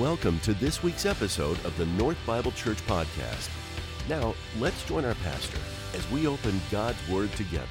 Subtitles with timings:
[0.00, 3.50] Welcome to this week's episode of the North Bible Church Podcast.
[4.08, 5.58] Now, let's join our pastor
[5.94, 7.66] as we open God's Word together.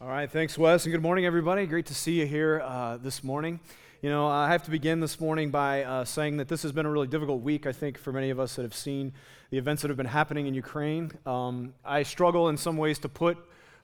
[0.00, 1.66] All right, thanks, Wes, and good morning, everybody.
[1.66, 3.60] Great to see you here uh, this morning.
[4.00, 6.86] You know, I have to begin this morning by uh, saying that this has been
[6.86, 9.12] a really difficult week, I think, for many of us that have seen
[9.50, 11.12] the events that have been happening in Ukraine.
[11.26, 13.36] Um, I struggle in some ways to put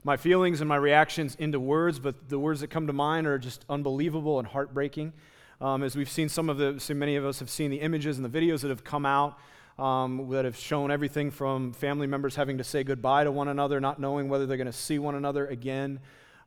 [0.03, 3.37] my feelings and my reactions into words, but the words that come to mind are
[3.37, 5.13] just unbelievable and heartbreaking.
[5.61, 8.17] Um, as we've seen, some of the, so many of us have seen the images
[8.17, 9.39] and the videos that have come out
[9.79, 13.79] um, that have shown everything from family members having to say goodbye to one another,
[13.79, 15.99] not knowing whether they're going to see one another again,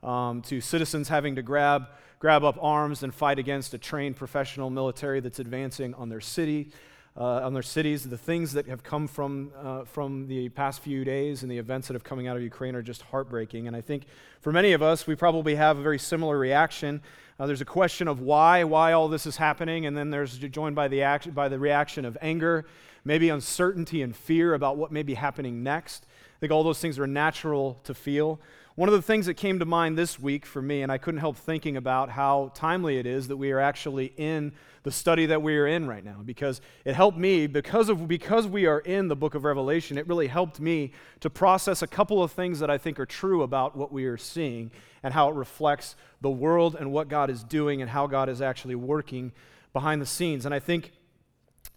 [0.03, 1.89] um, to citizens having to grab,
[2.19, 6.71] grab up arms and fight against a trained professional military that's advancing on their city
[7.17, 8.09] uh, on their cities.
[8.09, 11.89] The things that have come from, uh, from the past few days and the events
[11.89, 13.67] that have coming out of Ukraine are just heartbreaking.
[13.67, 14.05] And I think
[14.41, 17.03] for many of us, we probably have a very similar reaction.
[17.39, 20.75] Uh, there's a question of why, why all this is happening, and then there's joined
[20.75, 22.67] by the, act, by the reaction of anger,
[23.05, 26.07] maybe uncertainty and fear about what may be happening next.
[26.37, 28.41] I think all those things are natural to feel.
[28.77, 31.21] One of the things that came to mind this week for me, and I couldn't
[31.21, 35.41] help thinking about how timely it is that we are actually in the study that
[35.41, 39.09] we are in right now, because it helped me, because, of, because we are in
[39.09, 42.69] the book of Revelation, it really helped me to process a couple of things that
[42.69, 44.71] I think are true about what we are seeing
[45.03, 48.43] and how it reflects the world and what God is doing and how God is
[48.43, 49.33] actually working
[49.73, 50.45] behind the scenes.
[50.45, 50.93] And I think,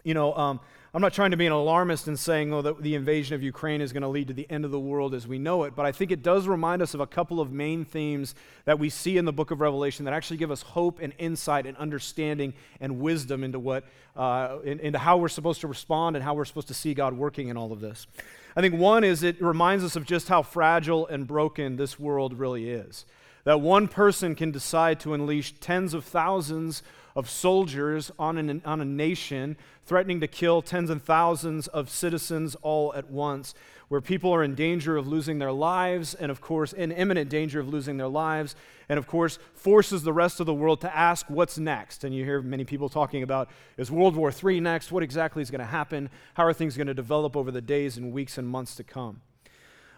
[0.04, 0.60] you know, um,
[0.92, 3.80] I'm not trying to be an alarmist in saying, oh, that the invasion of Ukraine
[3.80, 5.86] is going to lead to the end of the world as we know it, but
[5.86, 8.34] I think it does remind us of a couple of main themes
[8.66, 11.68] that we see in the book of Revelation that actually give us hope and insight
[11.68, 13.84] and understanding and wisdom into, what,
[14.16, 17.14] uh, in, into how we're supposed to respond and how we're supposed to see God
[17.14, 18.08] working in all of this.
[18.56, 22.34] I think one is it reminds us of just how fragile and broken this world
[22.34, 23.06] really is.
[23.44, 26.82] That one person can decide to unleash tens of thousands
[27.16, 29.58] of soldiers on, an, on a nation,
[29.90, 33.56] threatening to kill tens and thousands of citizens all at once,
[33.88, 37.60] where people are in danger of losing their lives, and of course, in imminent danger
[37.60, 38.56] of losing their lives,
[38.88, 42.04] and of course, forces the rest of the world to ask what's next.
[42.04, 44.92] And you hear many people talking about is World War III next?
[44.92, 46.12] What exactly is going to happen?
[46.36, 49.22] How are things going to develop over the days and weeks and months to come?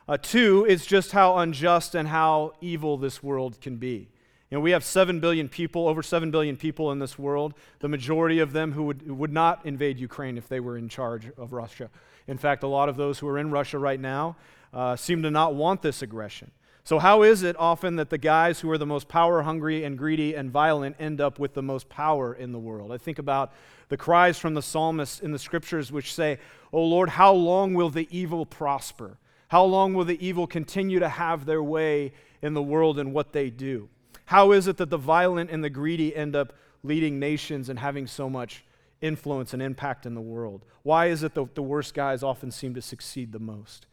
[0.08, 4.08] Uh, two is just how unjust and how evil this world can be.
[4.52, 7.88] You know, we have 7 billion people, over 7 billion people in this world, the
[7.88, 11.54] majority of them who would, would not invade Ukraine if they were in charge of
[11.54, 11.90] Russia.
[12.28, 14.36] In fact, a lot of those who are in Russia right now
[14.74, 16.52] uh, seem to not want this aggression.
[16.84, 19.98] So, how is it often that the guys who are the most power hungry and
[19.98, 22.92] greedy and violent end up with the most power in the world?
[22.92, 23.54] I think about
[23.88, 26.40] the cries from the psalmist in the scriptures which say,
[26.74, 29.18] Oh Lord, how long will the evil prosper?
[29.48, 32.12] How long will the evil continue to have their way
[32.42, 33.88] in the world and what they do?
[34.32, 36.54] How is it that the violent and the greedy end up
[36.84, 38.64] leading nations and having so much
[39.02, 40.64] influence and impact in the world?
[40.84, 43.88] Why is it that the worst guys often seem to succeed the most?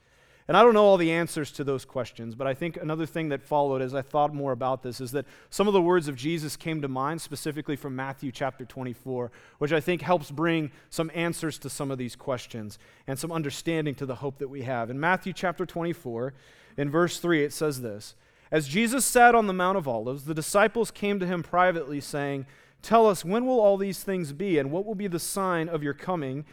[0.47, 3.31] And I don't know all the answers to those questions, but I think another thing
[3.31, 6.15] that followed as I thought more about this is that some of the words of
[6.15, 11.11] Jesus came to mind, specifically from Matthew chapter 24, which I think helps bring some
[11.17, 12.79] answers to some of these questions
[13.09, 14.89] and some understanding to the hope that we have.
[14.89, 16.33] In Matthew chapter 24,
[16.77, 18.15] in verse 3, it says this
[18.51, 22.47] as Jesus sat on the Mount of Olives, the disciples came to him privately, saying,
[22.81, 25.83] Tell us, when will all these things be, and what will be the sign of
[25.83, 26.45] your coming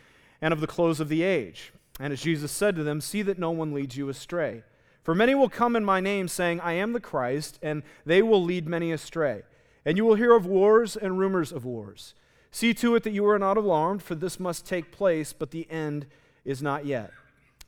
[0.41, 1.71] and of the close of the age?
[1.99, 4.63] And as Jesus said to them, See that no one leads you astray.
[5.03, 8.43] For many will come in my name, saying, I am the Christ, and they will
[8.43, 9.43] lead many astray.
[9.85, 12.15] And you will hear of wars and rumors of wars.
[12.51, 15.69] See to it that you are not alarmed, for this must take place, but the
[15.69, 16.07] end
[16.43, 17.11] is not yet.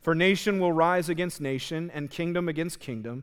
[0.02, 3.22] For nation will rise against nation, and kingdom against kingdom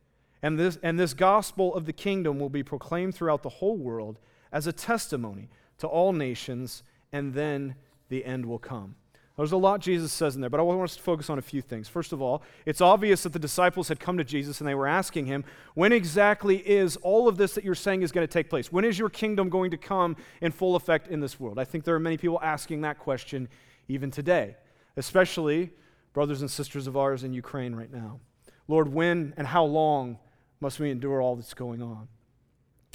[0.43, 4.19] And this, and this gospel of the kingdom will be proclaimed throughout the whole world
[4.51, 7.75] as a testimony to all nations, and then
[8.09, 8.95] the end will come.
[9.37, 11.41] There's a lot Jesus says in there, but I want us to focus on a
[11.41, 11.87] few things.
[11.87, 14.87] First of all, it's obvious that the disciples had come to Jesus and they were
[14.87, 15.43] asking him,
[15.73, 18.71] When exactly is all of this that you're saying is going to take place?
[18.71, 21.57] When is your kingdom going to come in full effect in this world?
[21.57, 23.47] I think there are many people asking that question
[23.87, 24.57] even today,
[24.95, 25.71] especially
[26.13, 28.19] brothers and sisters of ours in Ukraine right now.
[28.67, 30.19] Lord, when and how long
[30.61, 32.07] must we endure all that's going on?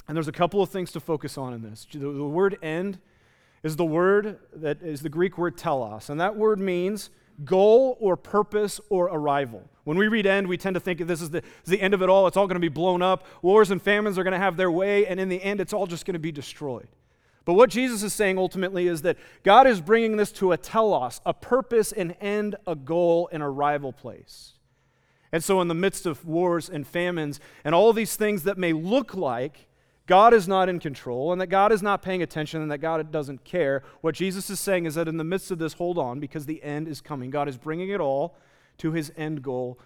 [0.07, 1.85] And there's a couple of things to focus on in this.
[1.91, 2.99] The, the word end
[3.61, 6.09] is the word that is the Greek word telos.
[6.09, 7.09] And that word means
[7.43, 9.63] goal or purpose or arrival.
[9.83, 12.09] When we read end, we tend to think this is the, the end of it
[12.09, 12.27] all.
[12.27, 13.25] It's all going to be blown up.
[13.41, 15.87] Wars and famines are going to have their way, and in the end, it's all
[15.87, 16.87] just going to be destroyed.
[17.45, 21.21] But what Jesus is saying ultimately is that God is bringing this to a telos,
[21.25, 24.53] a purpose, an end, a goal, an arrival place.
[25.31, 28.73] And so, in the midst of wars and famines and all these things that may
[28.73, 29.67] look like
[30.07, 33.11] God is not in control and that God is not paying attention and that God
[33.11, 36.21] doesn't care, what Jesus is saying is that in the midst of this, hold on
[36.21, 37.29] because the end is coming.
[37.29, 38.37] God is bringing it all
[38.77, 39.79] to his end goal,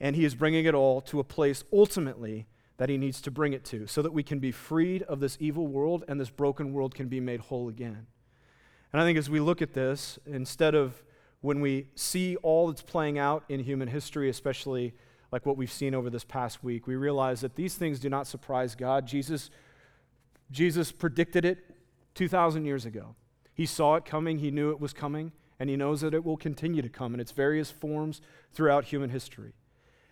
[0.00, 2.46] and he is bringing it all to a place ultimately
[2.78, 5.36] that he needs to bring it to so that we can be freed of this
[5.40, 8.06] evil world and this broken world can be made whole again.
[8.92, 11.02] And I think as we look at this, instead of
[11.40, 14.94] when we see all that's playing out in human history, especially
[15.30, 18.26] like what we've seen over this past week, we realize that these things do not
[18.26, 19.06] surprise God.
[19.06, 19.50] Jesus,
[20.50, 21.58] Jesus predicted it
[22.14, 23.14] 2,000 years ago.
[23.54, 26.36] He saw it coming, he knew it was coming, and he knows that it will
[26.36, 28.20] continue to come in its various forms
[28.52, 29.52] throughout human history.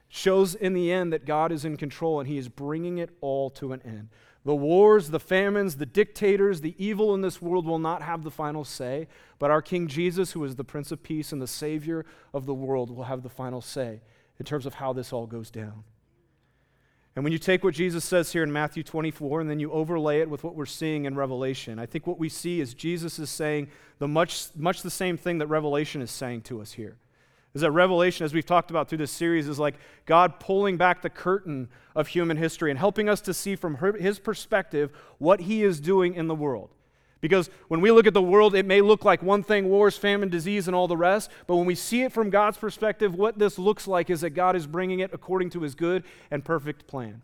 [0.09, 3.51] Shows in the end that God is in control and he is bringing it all
[3.51, 4.09] to an end.
[4.47, 8.31] The wars, the famines, the dictators, the evil in this world will not have the
[8.31, 9.09] final say,
[9.41, 12.55] but our King Jesus, who is the Prince of Peace and the Savior of the
[12.55, 14.03] world, will have the final say
[14.39, 15.83] in terms of how this all goes down.
[17.17, 20.21] And when you take what Jesus says here in Matthew 24 and then you overlay
[20.21, 23.31] it with what we're seeing in Revelation, I think what we see is Jesus is
[23.31, 23.67] saying
[23.99, 26.99] the much, much the same thing that Revelation is saying to us here
[27.57, 31.01] is that Revelation, as we've talked about through this series, is like God pulling back
[31.01, 35.41] the curtain of human history and helping us to see from her, his perspective what
[35.41, 36.69] he is doing in the world.
[37.23, 40.29] Because when we look at the world, it may look like one thing wars, famine,
[40.29, 41.31] disease, and all the rest.
[41.47, 44.55] But when we see it from God's perspective, what this looks like is that God
[44.55, 47.23] is bringing it according to his good and perfect plan.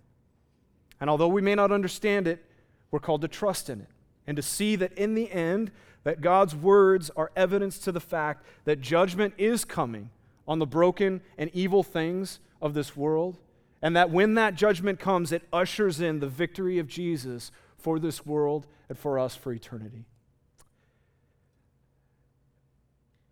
[0.98, 2.42] And although we may not understand it,
[2.90, 3.88] we're called to trust in it
[4.26, 5.72] and to see that in the end,
[6.04, 10.08] that God's words are evidence to the fact that judgment is coming
[10.46, 13.38] on the broken and evil things of this world.
[13.80, 18.24] And that when that judgment comes, it ushers in the victory of Jesus for this
[18.24, 20.04] world and for us for eternity.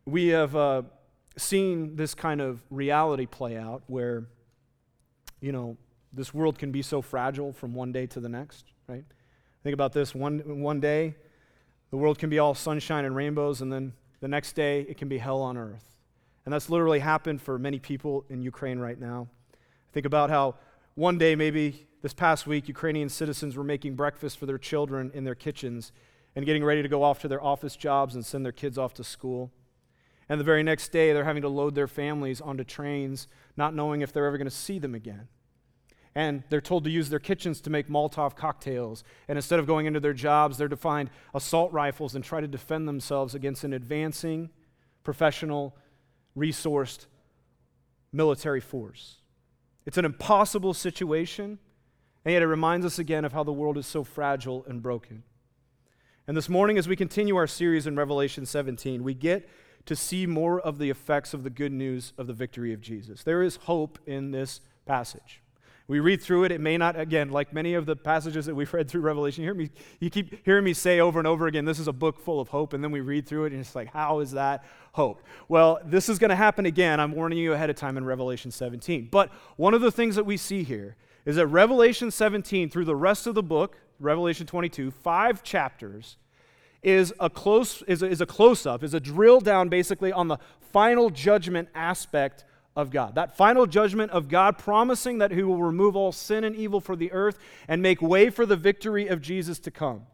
[0.06, 0.82] We have uh,
[1.36, 4.26] seen this kind of reality play out where,
[5.40, 5.76] you know,
[6.12, 9.04] this world can be so fragile from one day to the next, right?
[9.62, 11.14] Think about this one, one day,
[11.90, 15.08] the world can be all sunshine and rainbows, and then the next day, it can
[15.08, 15.89] be hell on earth.
[16.50, 19.28] And that's literally happened for many people in Ukraine right now.
[19.92, 20.56] Think about how
[20.96, 25.22] one day, maybe this past week, Ukrainian citizens were making breakfast for their children in
[25.22, 25.92] their kitchens
[26.34, 28.94] and getting ready to go off to their office jobs and send their kids off
[28.94, 29.52] to school.
[30.28, 34.00] And the very next day, they're having to load their families onto trains, not knowing
[34.00, 35.28] if they're ever going to see them again.
[36.16, 39.04] And they're told to use their kitchens to make Molotov cocktails.
[39.28, 42.48] And instead of going into their jobs, they're to find assault rifles and try to
[42.48, 44.50] defend themselves against an advancing
[45.04, 45.76] professional
[46.36, 47.06] resourced
[48.12, 49.16] military force.
[49.86, 51.58] It's an impossible situation,
[52.24, 55.22] and yet it reminds us again of how the world is so fragile and broken.
[56.26, 59.48] And this morning, as we continue our series in Revelation 17, we get
[59.86, 63.22] to see more of the effects of the good news of the victory of Jesus.
[63.22, 65.42] There is hope in this passage
[65.90, 68.72] we read through it, it may not, again, like many of the passages that we've
[68.72, 71.64] read through Revelation, you, hear me, you keep hearing me say over and over again,
[71.64, 73.74] this is a book full of hope, and then we read through it, and it's
[73.74, 75.20] like, how is that hope?
[75.48, 77.00] Well, this is going to happen again.
[77.00, 79.08] I'm warning you ahead of time in Revelation 17.
[79.10, 80.94] But one of the things that we see here
[81.24, 86.18] is that Revelation 17, through the rest of the book, Revelation 22, five chapters,
[86.84, 90.28] is a close is a, is a close up, is a drill down basically on
[90.28, 92.44] the final judgment aspect
[92.76, 93.14] of God.
[93.14, 96.98] That final judgment of God promising that He will remove all sin and evil from
[96.98, 100.06] the earth and make way for the victory of Jesus to come.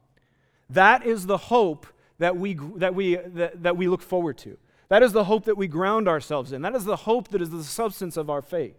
[0.71, 1.87] That is the hope
[2.19, 4.57] that we, that we, that, that we look forward to.
[4.89, 6.63] That is the hope that we ground ourselves in.
[6.63, 8.77] That is the hope that is the substance of our faith.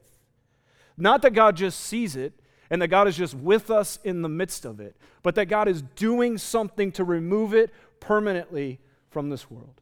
[0.97, 2.33] Not that God just sees it
[2.69, 5.67] and that God is just with us in the midst of it, but that God
[5.67, 8.79] is doing something to remove it permanently
[9.09, 9.81] from this world.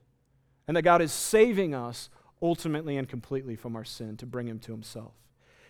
[0.68, 2.10] And that God is saving us
[2.46, 5.14] ultimately and completely from our sin to bring him to himself.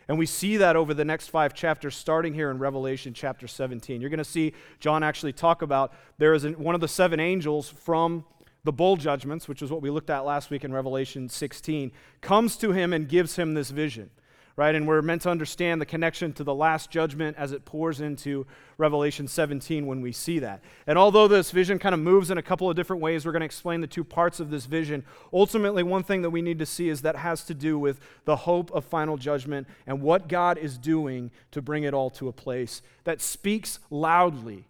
[0.08, 4.02] And we see that over the next five chapters, starting here in Revelation chapter 17.
[4.02, 7.70] You're going to see John actually talk about there is one of the seven angels
[7.70, 8.24] from
[8.64, 11.92] the bowl judgments, which is what we looked at last week in Revelation 16,
[12.22, 14.12] comes to him and gives him this vision
[14.58, 14.74] right?
[14.74, 18.48] And we're meant to understand the connection to the last judgment as it pours into
[18.78, 20.62] Revelation 17 when we see that.
[20.88, 23.42] And although this vision kind of moves in a couple of different ways, we're going
[23.42, 25.04] to explain the two parts of this vision.
[25.34, 28.38] Ultimately, one thing that we need to see is that has to do with the
[28.38, 32.34] hope of final judgment and what God is doing to bring it all to a
[32.34, 34.68] place that speaks loudly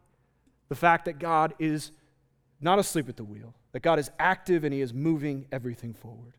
[0.68, 1.92] the fact that God is
[2.60, 6.34] not asleep at the wheel, that God is active and He is moving everything forward.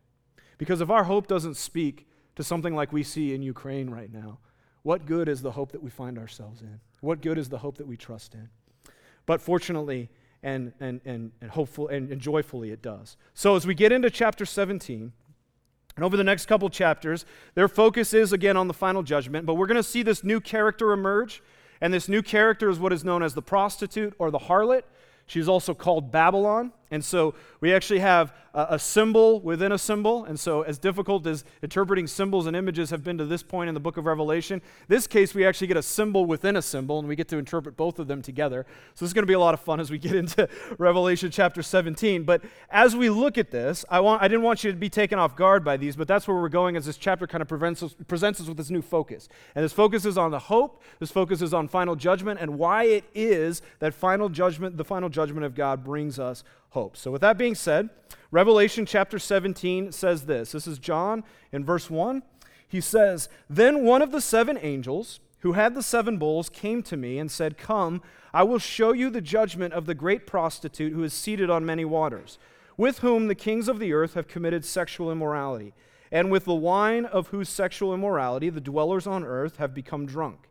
[0.57, 4.39] Because if our hope doesn't speak to something like we see in Ukraine right now,
[4.83, 6.79] what good is the hope that we find ourselves in?
[7.01, 8.47] What good is the hope that we trust in?
[9.25, 10.09] But fortunately
[10.43, 13.17] and, and, and, and hopeful and, and joyfully it does.
[13.33, 15.11] So as we get into chapter 17,
[15.95, 17.25] and over the next couple chapters,
[17.55, 20.39] their focus is again on the final judgment, but we're going to see this new
[20.39, 21.41] character emerge.
[21.81, 24.83] And this new character is what is known as the prostitute or the harlot.
[25.25, 26.71] She's also called Babylon.
[26.91, 30.25] And so we actually have a, symbol within a symbol.
[30.25, 33.75] And so, as difficult as interpreting symbols and images have been to this point in
[33.75, 37.07] the book of Revelation, this case we actually get a symbol within a symbol, and
[37.07, 38.65] we get to interpret both of them together.
[38.95, 41.29] So, this is going to be a lot of fun as we get into Revelation
[41.29, 42.23] chapter 17.
[42.23, 45.19] But as we look at this, I, want, I didn't want you to be taken
[45.19, 47.83] off guard by these, but that's where we're going as this chapter kind of presents
[47.83, 49.29] us, presents us with this new focus.
[49.53, 52.85] And this focus is on the hope, this focus is on final judgment, and why
[52.85, 56.97] it is that final judgment, the final judgment of God, brings us hope.
[56.97, 57.89] So, with that being said,
[58.31, 60.51] Revelation chapter 17 says this.
[60.51, 62.23] This is John in verse 1.
[62.67, 66.97] He says, Then one of the seven angels who had the seven bowls came to
[66.97, 68.01] me and said, Come,
[68.33, 71.85] I will show you the judgment of the great prostitute who is seated on many
[71.85, 72.37] waters,
[72.75, 75.73] with whom the kings of the earth have committed sexual immorality,
[76.11, 80.49] and with the wine of whose sexual immorality the dwellers on earth have become drunk.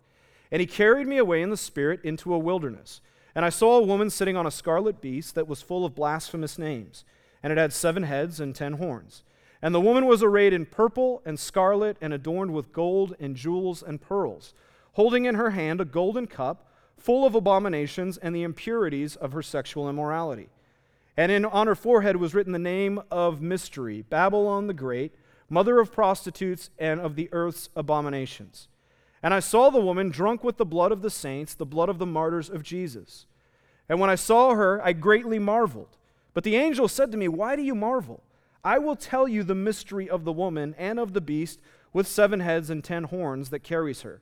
[0.51, 3.01] And he carried me away in the Spirit into a wilderness
[3.37, 6.59] and I saw a woman sitting on a scarlet beast that was full of blasphemous
[6.59, 7.05] names,
[7.43, 9.25] and it had seven heads and ten horns.
[9.61, 13.83] And the woman was arrayed in purple and scarlet and adorned with gold and jewels
[13.83, 14.55] and pearls,
[14.95, 16.67] holding in her hand a golden cup
[16.97, 20.49] full of abominations and the impurities of her sexual immorality.
[21.15, 25.15] And in, on her forehead was written the name of mystery Babylon the Great,
[25.51, 28.69] mother of prostitutes and of the earth's abominations.
[29.27, 31.99] And I saw the woman drunk with the blood of the saints, the blood of
[31.99, 33.27] the martyrs of Jesus.
[33.89, 35.97] And when I saw her, I greatly marveled.
[36.33, 38.23] But the angel said to me, Why do you marvel?
[38.63, 41.59] I will tell you the mystery of the woman and of the beast
[41.93, 44.21] with seven heads and ten horns that carries her.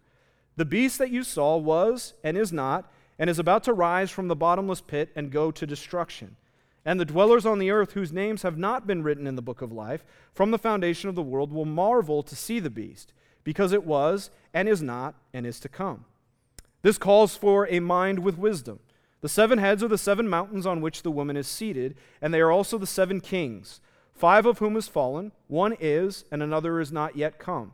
[0.56, 4.28] The beast that you saw was and is not, and is about to rise from
[4.28, 6.36] the bottomless pit and go to destruction.
[6.82, 9.60] And the dwellers on the earth, whose names have not been written in the book
[9.60, 13.12] of life, from the foundation of the world, will marvel to see the beast
[13.44, 16.04] because it was and is not and is to come.
[16.82, 18.80] This calls for a mind with wisdom.
[19.20, 22.40] The seven heads are the seven mountains on which the woman is seated, and they
[22.40, 23.80] are also the seven kings,
[24.12, 27.72] five of whom is fallen, one is, and another is not yet come.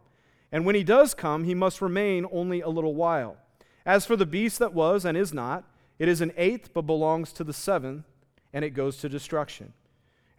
[0.53, 3.37] And when he does come, he must remain only a little while.
[3.85, 5.65] As for the beast that was and is not,
[5.99, 8.05] it is an eighth, but belongs to the seventh,
[8.53, 9.73] and it goes to destruction.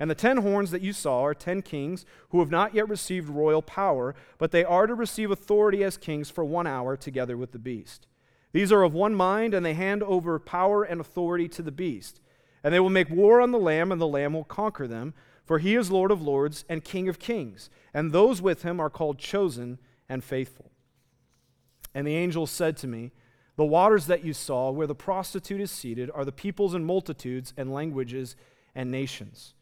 [0.01, 3.29] And the ten horns that you saw are ten kings who have not yet received
[3.29, 7.51] royal power, but they are to receive authority as kings for one hour together with
[7.51, 8.07] the beast.
[8.51, 12.19] These are of one mind, and they hand over power and authority to the beast.
[12.63, 15.13] And they will make war on the Lamb, and the Lamb will conquer them,
[15.45, 18.89] for he is Lord of lords and King of kings, and those with him are
[18.89, 19.77] called chosen
[20.09, 20.71] and faithful.
[21.93, 23.11] And the angel said to me,
[23.55, 27.53] The waters that you saw, where the prostitute is seated, are the peoples and multitudes
[27.55, 28.35] and languages
[28.73, 29.53] and nations.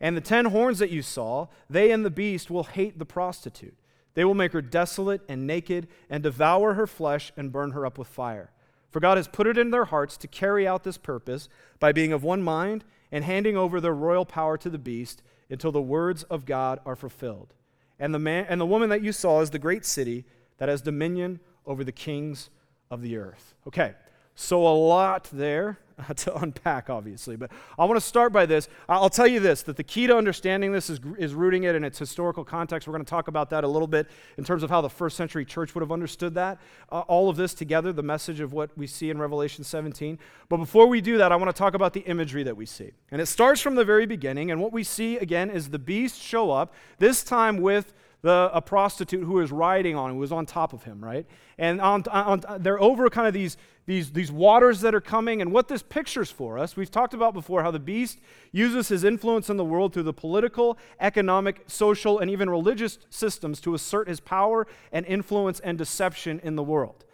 [0.00, 3.76] And the ten horns that you saw, they and the beast will hate the prostitute.
[4.14, 7.98] They will make her desolate and naked and devour her flesh and burn her up
[7.98, 8.50] with fire.
[8.90, 11.48] For God has put it in their hearts to carry out this purpose
[11.78, 15.70] by being of one mind and handing over their royal power to the beast until
[15.70, 17.52] the words of God are fulfilled.
[17.98, 20.24] And the, man, and the woman that you saw is the great city
[20.58, 22.48] that has dominion over the kings
[22.90, 23.54] of the earth.
[23.66, 23.94] Okay,
[24.34, 25.78] so a lot there.
[26.16, 27.36] to unpack, obviously.
[27.36, 28.68] But I want to start by this.
[28.88, 31.84] I'll tell you this that the key to understanding this is, is rooting it in
[31.84, 32.86] its historical context.
[32.86, 35.16] We're going to talk about that a little bit in terms of how the first
[35.16, 36.58] century church would have understood that.
[36.92, 40.18] Uh, all of this together, the message of what we see in Revelation 17.
[40.48, 42.92] But before we do that, I want to talk about the imagery that we see.
[43.10, 44.50] And it starts from the very beginning.
[44.50, 47.94] And what we see, again, is the beast show up, this time with
[48.26, 51.24] the, a prostitute who is riding on, who was on top of him, right?
[51.58, 53.56] And on, on, they're over kind of these,
[53.86, 55.40] these, these waters that are coming.
[55.40, 58.18] And what this pictures for us, we've talked about before how the beast
[58.50, 63.60] uses his influence in the world through the political, economic, social, and even religious systems
[63.60, 67.04] to assert his power and influence and deception in the world.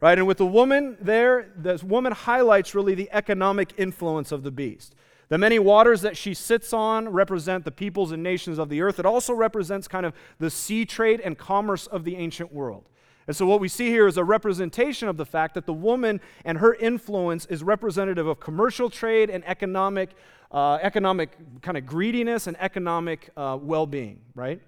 [0.00, 0.16] Right?
[0.16, 4.94] And with the woman there, this woman highlights really the economic influence of the beast.
[5.30, 8.98] The many waters that she sits on represent the peoples and nations of the earth.
[8.98, 12.84] It also represents kind of the sea trade and commerce of the ancient world.
[13.28, 16.20] And so, what we see here is a representation of the fact that the woman
[16.44, 20.10] and her influence is representative of commercial trade and economic,
[20.50, 24.60] uh, economic kind of greediness and economic uh, well being, right?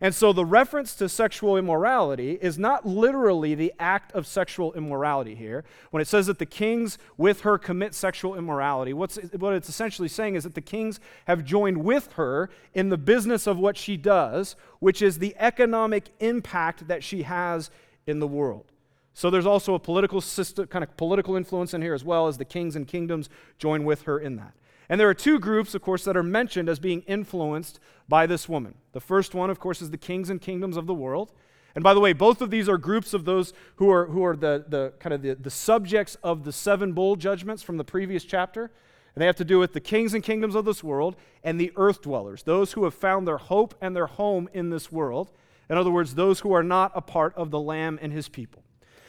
[0.00, 5.34] And so the reference to sexual immorality is not literally the act of sexual immorality
[5.34, 5.64] here.
[5.92, 10.34] When it says that the kings with her commit sexual immorality, what it's essentially saying
[10.34, 14.56] is that the kings have joined with her in the business of what she does,
[14.80, 17.70] which is the economic impact that she has
[18.06, 18.66] in the world.
[19.14, 22.36] So there's also a political system, kind of political influence in here as well as
[22.36, 24.54] the kings and kingdoms join with her in that.
[24.88, 28.48] And there are two groups, of course, that are mentioned as being influenced by this
[28.48, 28.74] woman.
[28.92, 31.32] The first one, of course, is the kings and kingdoms of the world.
[31.74, 34.36] And by the way, both of these are groups of those who are, who are
[34.36, 38.24] the, the kind of the, the subjects of the seven bowl judgments from the previous
[38.24, 38.70] chapter.
[39.14, 41.72] And they have to do with the kings and kingdoms of this world and the
[41.76, 45.30] earth dwellers, those who have found their hope and their home in this world.
[45.70, 48.62] In other words, those who are not a part of the Lamb and his people.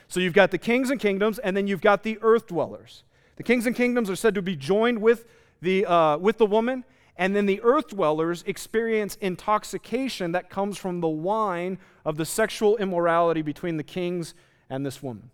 [0.07, 3.03] So you've got the kings and kingdoms, and then you've got the earth dwellers.
[3.37, 5.25] The kings and kingdoms are said to be joined with
[5.65, 6.85] the, uh, with the woman,
[7.17, 12.77] and then the earth dwellers experience intoxication that comes from the wine of the sexual
[12.77, 14.33] immorality between the kings
[14.69, 15.31] and this woman.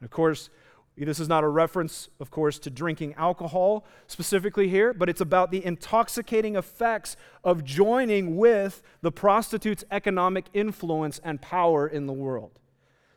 [0.00, 0.50] And of course,
[0.96, 5.50] this is not a reference, of course, to drinking alcohol specifically here, but it's about
[5.50, 12.59] the intoxicating effects of joining with the prostitute's economic influence and power in the world.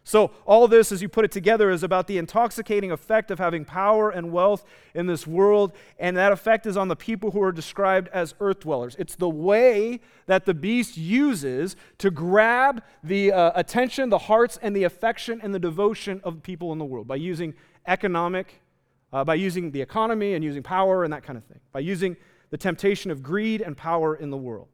[0.05, 3.63] So, all this, as you put it together, is about the intoxicating effect of having
[3.63, 7.53] power and wealth in this world, and that effect is on the people who are
[7.53, 8.97] described as earth dwellers.
[8.99, 14.75] It's the way that the beast uses to grab the uh, attention, the hearts, and
[14.75, 17.53] the affection and the devotion of people in the world by using
[17.87, 18.59] economic,
[19.13, 22.17] uh, by using the economy and using power and that kind of thing, by using
[22.49, 24.67] the temptation of greed and power in the world.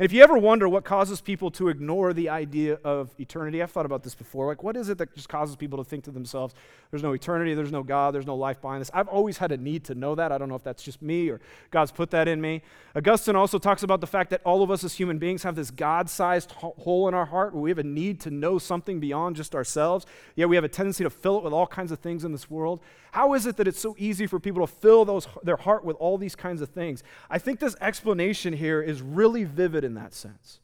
[0.00, 3.70] And if you ever wonder what causes people to ignore the idea of eternity, I've
[3.70, 4.46] thought about this before.
[4.46, 6.54] Like, what is it that just causes people to think to themselves,
[6.90, 8.90] there's no eternity, there's no God, there's no life behind this?
[8.94, 10.32] I've always had a need to know that.
[10.32, 11.38] I don't know if that's just me or
[11.70, 12.62] God's put that in me.
[12.96, 15.70] Augustine also talks about the fact that all of us as human beings have this
[15.70, 19.36] God sized hole in our heart where we have a need to know something beyond
[19.36, 20.06] just ourselves.
[20.34, 22.48] Yet we have a tendency to fill it with all kinds of things in this
[22.48, 22.80] world.
[23.12, 25.96] How is it that it's so easy for people to fill those, their heart with
[25.96, 27.02] all these kinds of things?
[27.28, 30.60] I think this explanation here is really vivid in that sense.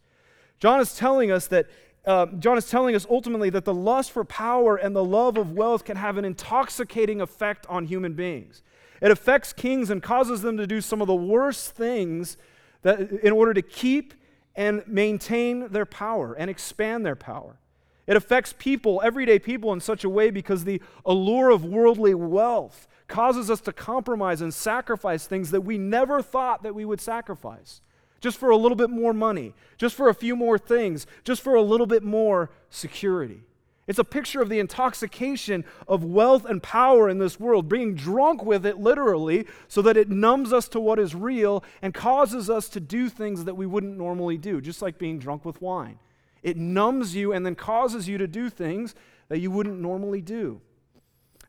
[0.58, 1.66] John is telling us that
[2.06, 5.52] uh, John is telling us ultimately that the lust for power and the love of
[5.52, 8.62] wealth can have an intoxicating effect on human beings.
[9.02, 12.36] It affects kings and causes them to do some of the worst things
[12.82, 14.14] that, in order to keep
[14.54, 17.58] and maintain their power and expand their power.
[18.06, 22.86] It affects people, everyday people, in such a way because the allure of worldly wealth
[23.08, 27.80] causes us to compromise and sacrifice things that we never thought that we would sacrifice.
[28.20, 31.54] Just for a little bit more money, just for a few more things, just for
[31.54, 33.40] a little bit more security.
[33.86, 38.44] It's a picture of the intoxication of wealth and power in this world, being drunk
[38.44, 42.68] with it literally, so that it numbs us to what is real and causes us
[42.70, 45.98] to do things that we wouldn't normally do, just like being drunk with wine.
[46.46, 48.94] It numbs you and then causes you to do things
[49.28, 50.60] that you wouldn't normally do.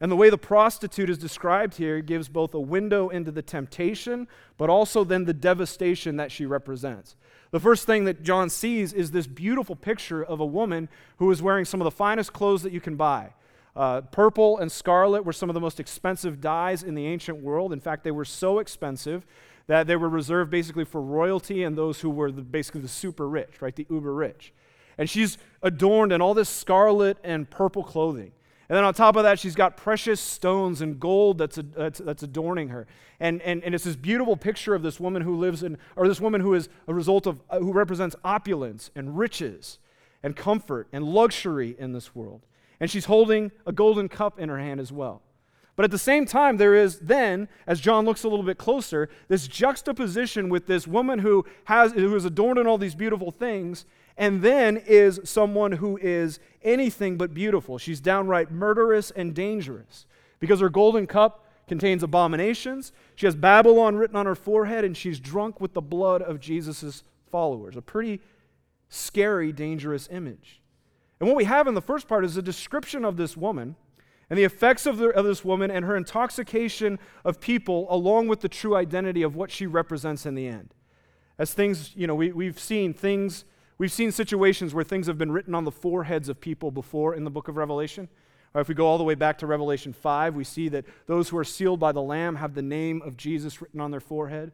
[0.01, 4.27] And the way the prostitute is described here gives both a window into the temptation,
[4.57, 7.15] but also then the devastation that she represents.
[7.51, 11.43] The first thing that John sees is this beautiful picture of a woman who is
[11.43, 13.33] wearing some of the finest clothes that you can buy.
[13.75, 17.71] Uh, purple and scarlet were some of the most expensive dyes in the ancient world.
[17.71, 19.27] In fact, they were so expensive
[19.67, 23.29] that they were reserved basically for royalty and those who were the, basically the super
[23.29, 23.75] rich, right?
[23.75, 24.53] The uber rich.
[24.97, 28.31] And she's adorned in all this scarlet and purple clothing.
[28.69, 32.23] And then on top of that, she's got precious stones and gold that's, that's, that's,
[32.23, 32.85] adorning her.
[33.19, 36.19] And, and, and it's this beautiful picture of this woman who lives in, or this
[36.19, 39.79] woman who is a result of, uh, who represents opulence and riches
[40.21, 42.45] and comfort and luxury in this world.
[42.79, 45.21] And she's holding a golden cup in her hand as well.
[45.77, 49.09] But at the same time, there is then, as John looks a little bit closer,
[49.29, 53.85] this juxtaposition with this woman who, has, who is adorned in all these beautiful things,
[54.17, 57.77] and then is someone who is anything but beautiful.
[57.77, 60.05] She's downright murderous and dangerous
[60.39, 62.91] because her golden cup contains abominations.
[63.15, 67.03] She has Babylon written on her forehead, and she's drunk with the blood of Jesus'
[67.29, 67.75] followers.
[67.75, 68.21] A pretty
[68.89, 70.61] scary, dangerous image.
[71.19, 73.75] And what we have in the first part is a description of this woman
[74.29, 78.41] and the effects of, the, of, this woman and her intoxication of people, along with
[78.41, 80.73] the true identity of what she represents in the end.
[81.37, 83.45] As things, you know, we, we've seen things
[83.79, 87.23] We've seen situations where things have been written on the foreheads of people before in
[87.23, 88.09] the book of Revelation.
[88.55, 91.29] Or if we go all the way back to Revelation 5, we see that those
[91.29, 94.51] who are sealed by the Lamb have the name of Jesus written on their forehead.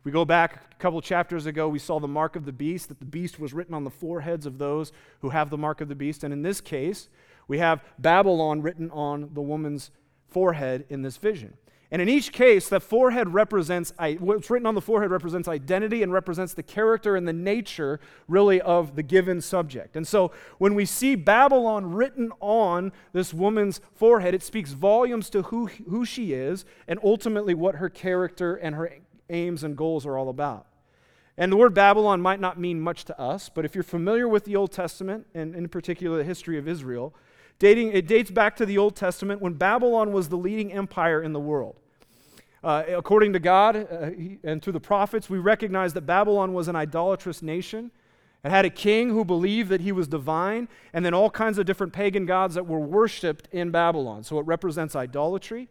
[0.00, 2.88] If we go back a couple chapters ago, we saw the mark of the beast,
[2.88, 5.88] that the beast was written on the foreheads of those who have the mark of
[5.88, 6.24] the beast.
[6.24, 7.08] And in this case,
[7.46, 9.92] we have Babylon written on the woman's
[10.26, 11.56] forehead in this vision.
[11.90, 16.12] And in each case, the forehead represents, what's written on the forehead represents identity and
[16.12, 19.94] represents the character and the nature, really, of the given subject.
[19.94, 25.42] And so when we see Babylon written on this woman's forehead, it speaks volumes to
[25.42, 28.90] who, who she is and ultimately what her character and her
[29.30, 30.66] aims and goals are all about.
[31.36, 34.44] And the word Babylon might not mean much to us, but if you're familiar with
[34.44, 37.14] the Old Testament, and in particular the history of Israel,
[37.58, 41.32] dating, it dates back to the Old Testament when Babylon was the leading empire in
[41.32, 41.76] the world.
[42.62, 46.66] Uh, according to God uh, he, and through the prophets, we recognize that Babylon was
[46.66, 47.90] an idolatrous nation.
[48.42, 51.66] It had a king who believed that he was divine, and then all kinds of
[51.66, 54.22] different pagan gods that were worshiped in Babylon.
[54.22, 55.68] So it represents idolatry.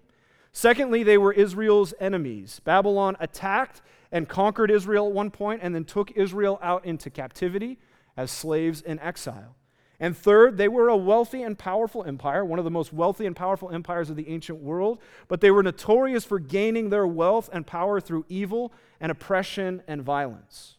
[0.52, 2.62] Secondly, they were Israel's enemies.
[2.64, 7.80] Babylon attacked and conquered Israel at one point and then took Israel out into captivity
[8.16, 9.56] as slaves in exile.
[10.04, 13.34] And third, they were a wealthy and powerful empire, one of the most wealthy and
[13.34, 17.66] powerful empires of the ancient world, but they were notorious for gaining their wealth and
[17.66, 20.76] power through evil and oppression and violence.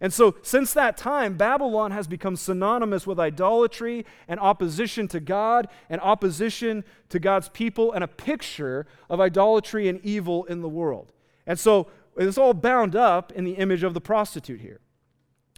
[0.00, 5.68] And so, since that time, Babylon has become synonymous with idolatry and opposition to God
[5.88, 11.12] and opposition to God's people and a picture of idolatry and evil in the world.
[11.46, 14.80] And so, it's all bound up in the image of the prostitute here.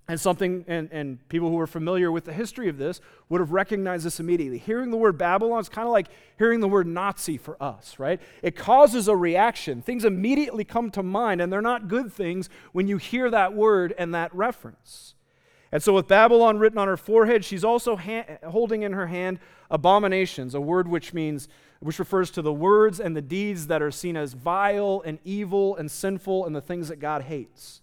[0.09, 3.51] And something, and, and people who are familiar with the history of this would have
[3.51, 4.59] recognized this immediately.
[4.59, 6.07] Hearing the word Babylon is kind of like
[6.39, 8.21] hearing the word Nazi for us, right?
[8.41, 9.83] It causes a reaction.
[9.83, 13.95] Things immediately come to mind, and they're not good things when you hear that word
[13.99, 15.17] and that reference.
[15.73, 17.99] And so, with Babylon written on her forehead, she's also
[18.45, 19.41] holding in her hand
[19.71, 21.49] abominations, a word which means,
[21.81, 25.77] which refers to the words and the deeds that are seen as vile and evil
[25.77, 27.83] and sinful and the things that God hates.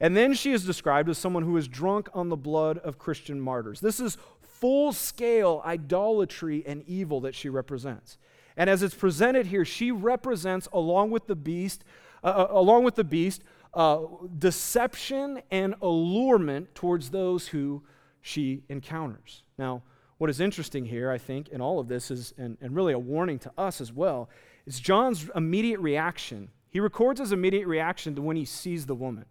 [0.00, 3.40] And then she is described as someone who is drunk on the blood of Christian
[3.40, 3.80] martyrs.
[3.80, 8.18] This is full scale idolatry and evil that she represents.
[8.56, 11.84] And as it's presented here, she represents, along with the beast,
[12.24, 13.42] uh, uh, along with the beast,
[13.74, 14.00] uh,
[14.38, 17.82] deception and allurement towards those who
[18.20, 19.44] she encounters.
[19.58, 19.82] Now,
[20.18, 22.98] what is interesting here, I think, in all of this is, and, and really a
[22.98, 24.28] warning to us as well,
[24.66, 26.50] is John's immediate reaction.
[26.68, 29.24] He records his immediate reaction to when he sees the woman.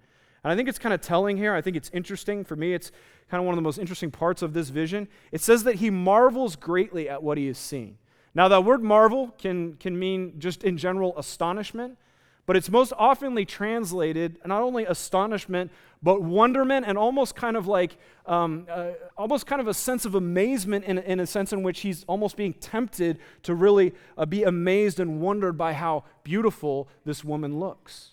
[0.43, 1.53] And I think it's kind of telling here.
[1.53, 2.43] I think it's interesting.
[2.43, 2.91] For me, it's
[3.29, 5.07] kind of one of the most interesting parts of this vision.
[5.31, 7.97] It says that he marvels greatly at what he is seeing.
[8.33, 11.97] Now, that word marvel can, can mean just in general astonishment,
[12.45, 15.71] but it's most oftenly translated not only astonishment,
[16.01, 20.15] but wonderment and almost kind of like, um, uh, almost kind of a sense of
[20.15, 24.43] amazement in, in a sense in which he's almost being tempted to really uh, be
[24.43, 28.11] amazed and wondered by how beautiful this woman looks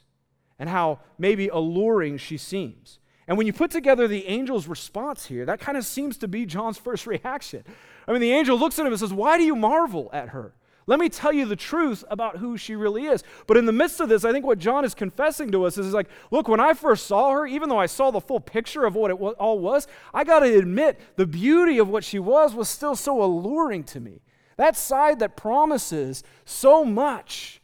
[0.59, 2.99] and how maybe alluring she seems.
[3.29, 6.47] And when you put together the angel's response here, that kind of seems to be
[6.47, 7.65] John's first reaction.
[8.07, 10.55] I mean, the angel looks at him and says, Why do you marvel at her?
[10.89, 13.25] Let me tell you the truth about who she really is.
[13.49, 15.93] But in the midst of this, I think what John is confessing to us is
[15.93, 18.95] like, look, when I first saw her, even though I saw the full picture of
[18.95, 22.69] what it all was, I got to admit the beauty of what she was was
[22.69, 24.23] still so alluring to me.
[24.59, 27.61] That side that promises so much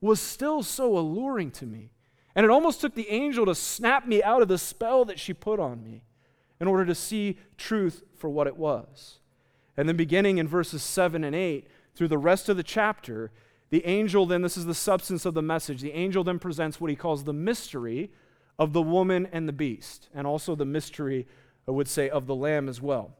[0.00, 1.90] was still so alluring to me.
[2.36, 5.32] And it almost took the angel to snap me out of the spell that she
[5.32, 6.02] put on me
[6.60, 9.20] in order to see truth for what it was.
[9.74, 13.30] And then, beginning in verses 7 and 8, through the rest of the chapter,
[13.70, 16.90] the angel then, this is the substance of the message, the angel then presents what
[16.90, 18.10] he calls the mystery
[18.58, 21.26] of the woman and the beast, and also the mystery,
[21.66, 23.12] I would say, of the lamb as well.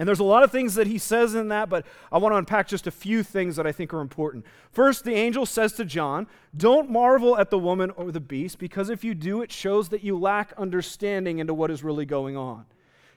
[0.00, 2.38] And there's a lot of things that he says in that, but I want to
[2.38, 4.46] unpack just a few things that I think are important.
[4.72, 8.88] First, the angel says to John, Don't marvel at the woman or the beast, because
[8.88, 12.64] if you do, it shows that you lack understanding into what is really going on.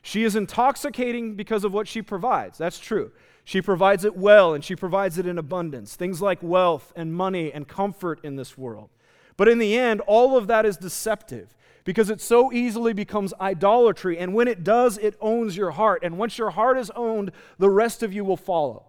[0.02, 2.58] She is intoxicating because of what she provides.
[2.58, 3.14] That's true.
[3.46, 5.96] She provides it well, and she provides it in abundance.
[5.96, 8.90] Things like wealth and money and comfort in this world.
[9.38, 14.18] But in the end, all of that is deceptive because it so easily becomes idolatry.
[14.18, 16.04] And when it does, it owns your heart.
[16.04, 18.86] And once your heart is owned, the rest of you will follow.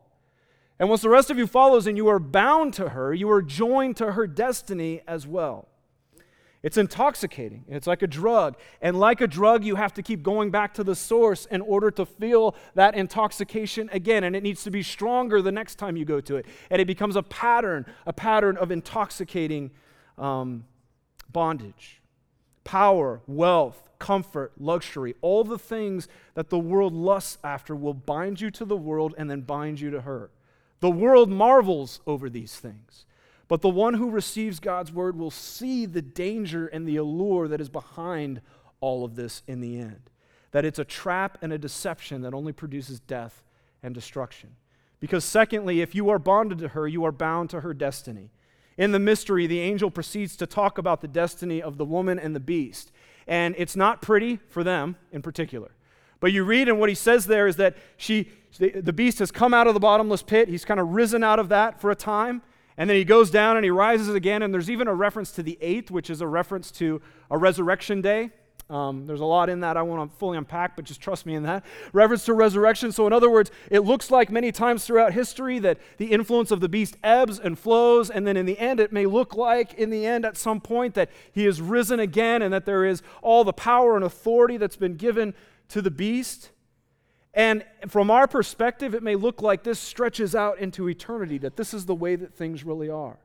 [0.78, 3.42] And once the rest of you follows and you are bound to her, you are
[3.42, 5.68] joined to her destiny as well.
[6.62, 7.64] It's intoxicating.
[7.68, 8.57] It's like a drug.
[8.80, 11.90] And like a drug, you have to keep going back to the source in order
[11.90, 14.24] to feel that intoxication again.
[14.24, 16.46] And it needs to be stronger the next time you go to it.
[16.70, 19.72] And it becomes a pattern, a pattern of intoxicating
[20.16, 20.64] um,
[21.30, 22.00] bondage
[22.64, 28.50] power, wealth, comfort, luxury, all the things that the world lusts after will bind you
[28.50, 30.31] to the world and then bind you to her.
[30.81, 33.07] The world marvels over these things.
[33.48, 37.61] But the one who receives God's word will see the danger and the allure that
[37.61, 38.40] is behind
[38.81, 40.11] all of this in the end.
[40.50, 43.42] That it's a trap and a deception that only produces death
[43.83, 44.57] and destruction.
[45.00, 48.31] Because, secondly, if you are bonded to her, you are bound to her destiny.
[48.76, 52.34] In the mystery, the angel proceeds to talk about the destiny of the woman and
[52.34, 52.90] the beast.
[53.26, 55.70] And it's not pretty for them in particular.
[56.20, 59.54] But you read, and what he says there is that she, the beast has come
[59.54, 60.48] out of the bottomless pit.
[60.48, 62.42] He's kind of risen out of that for a time.
[62.76, 64.42] And then he goes down and he rises again.
[64.42, 68.00] And there's even a reference to the eighth, which is a reference to a resurrection
[68.00, 68.30] day.
[68.70, 71.35] Um, there's a lot in that I want to fully unpack, but just trust me
[71.35, 71.64] in that.
[71.92, 72.92] Reference to resurrection.
[72.92, 76.61] So, in other words, it looks like many times throughout history that the influence of
[76.61, 79.90] the beast ebbs and flows, and then in the end, it may look like, in
[79.90, 83.44] the end, at some point, that he is risen again and that there is all
[83.44, 85.35] the power and authority that's been given
[85.68, 86.50] to the beast.
[87.35, 91.74] And from our perspective, it may look like this stretches out into eternity, that this
[91.74, 93.18] is the way that things really are.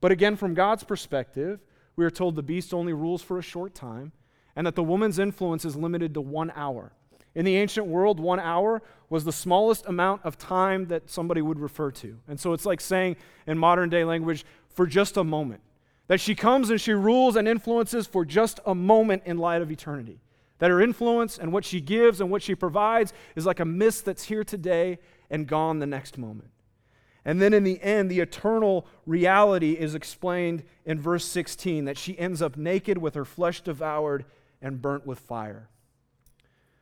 [0.00, 1.60] But again, from God's perspective,
[1.96, 4.12] we are told the beast only rules for a short time
[4.56, 6.92] and that the woman's influence is limited to one hour.
[7.34, 11.58] In the ancient world, one hour was the smallest amount of time that somebody would
[11.58, 12.18] refer to.
[12.28, 15.60] And so it's like saying in modern day language, for just a moment.
[16.06, 19.70] That she comes and she rules and influences for just a moment in light of
[19.70, 20.20] eternity.
[20.58, 24.04] That her influence and what she gives and what she provides is like a mist
[24.04, 24.98] that's here today
[25.30, 26.50] and gone the next moment.
[27.24, 32.18] And then in the end, the eternal reality is explained in verse 16 that she
[32.18, 34.26] ends up naked with her flesh devoured
[34.64, 35.68] and burnt with fire.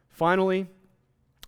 [0.09, 0.69] Finally,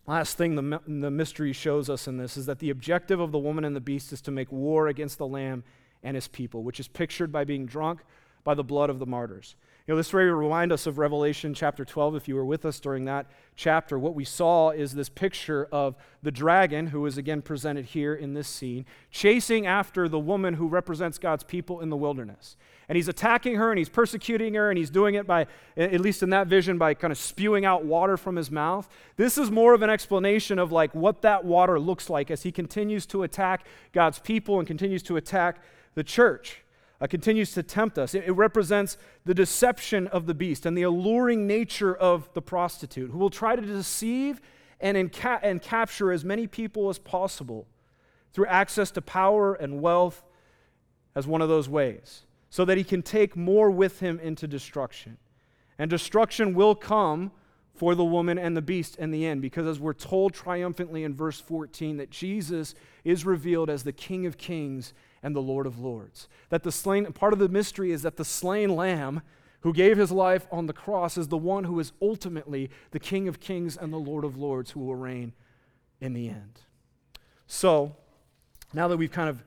[0.06, 3.38] last thing the, the mystery shows us in this is that the objective of the
[3.38, 5.62] woman and the beast is to make war against the Lamb
[6.02, 8.02] and his people, which is pictured by being drunk
[8.42, 9.54] by the blood of the martyrs.
[9.86, 12.16] You know, this story will remind us of Revelation chapter 12.
[12.16, 15.94] If you were with us during that chapter, what we saw is this picture of
[16.22, 20.68] the dragon, who is again presented here in this scene, chasing after the woman who
[20.68, 22.56] represents God's people in the wilderness.
[22.88, 26.22] And he's attacking her and he's persecuting her, and he's doing it by, at least
[26.22, 28.88] in that vision, by kind of spewing out water from his mouth.
[29.18, 32.52] This is more of an explanation of like what that water looks like as he
[32.52, 35.58] continues to attack God's people and continues to attack
[35.94, 36.63] the church
[37.00, 38.14] uh, continues to tempt us.
[38.14, 43.10] It, it represents the deception of the beast and the alluring nature of the prostitute,
[43.10, 44.40] who will try to deceive
[44.80, 47.66] and, and capture as many people as possible
[48.32, 50.24] through access to power and wealth
[51.14, 55.16] as one of those ways, so that he can take more with him into destruction.
[55.78, 57.32] And destruction will come
[57.74, 61.14] for the woman and the beast in the end, because as we're told triumphantly in
[61.14, 64.94] verse 14, that Jesus is revealed as the King of Kings
[65.24, 66.28] and the Lord of Lords.
[66.50, 69.22] That the slain, part of the mystery is that the slain lamb
[69.62, 73.26] who gave his life on the cross is the one who is ultimately the King
[73.26, 75.32] of Kings and the Lord of Lords who will reign
[76.00, 76.60] in the end.
[77.46, 77.96] So,
[78.74, 79.42] now that we've kind of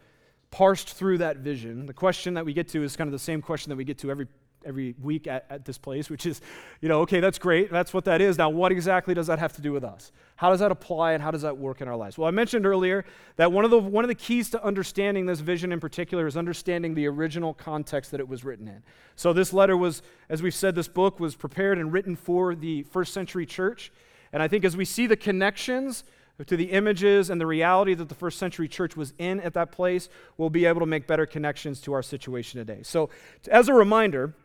[0.49, 3.41] parsed through that vision, the question that we get to is kind of the same
[3.41, 4.27] question that we get to every
[4.65, 6.41] every week at, at this place, which is,
[6.81, 7.71] you know, okay, that's great.
[7.71, 8.37] That's what that is.
[8.37, 10.11] Now, what exactly does that have to do with us?
[10.35, 12.17] How does that apply and how does that work in our lives?
[12.17, 13.05] Well, I mentioned earlier
[13.37, 16.37] that one of the, one of the keys to understanding this vision in particular is
[16.37, 18.83] understanding the original context that it was written in.
[19.15, 22.83] So, this letter was, as we've said, this book was prepared and written for the
[22.83, 23.91] first century church.
[24.31, 26.03] And I think as we see the connections
[26.45, 29.71] to the images and the reality that the first century church was in at that
[29.71, 32.83] place, we'll be able to make better connections to our situation today.
[32.83, 33.09] So,
[33.49, 34.35] as a reminder,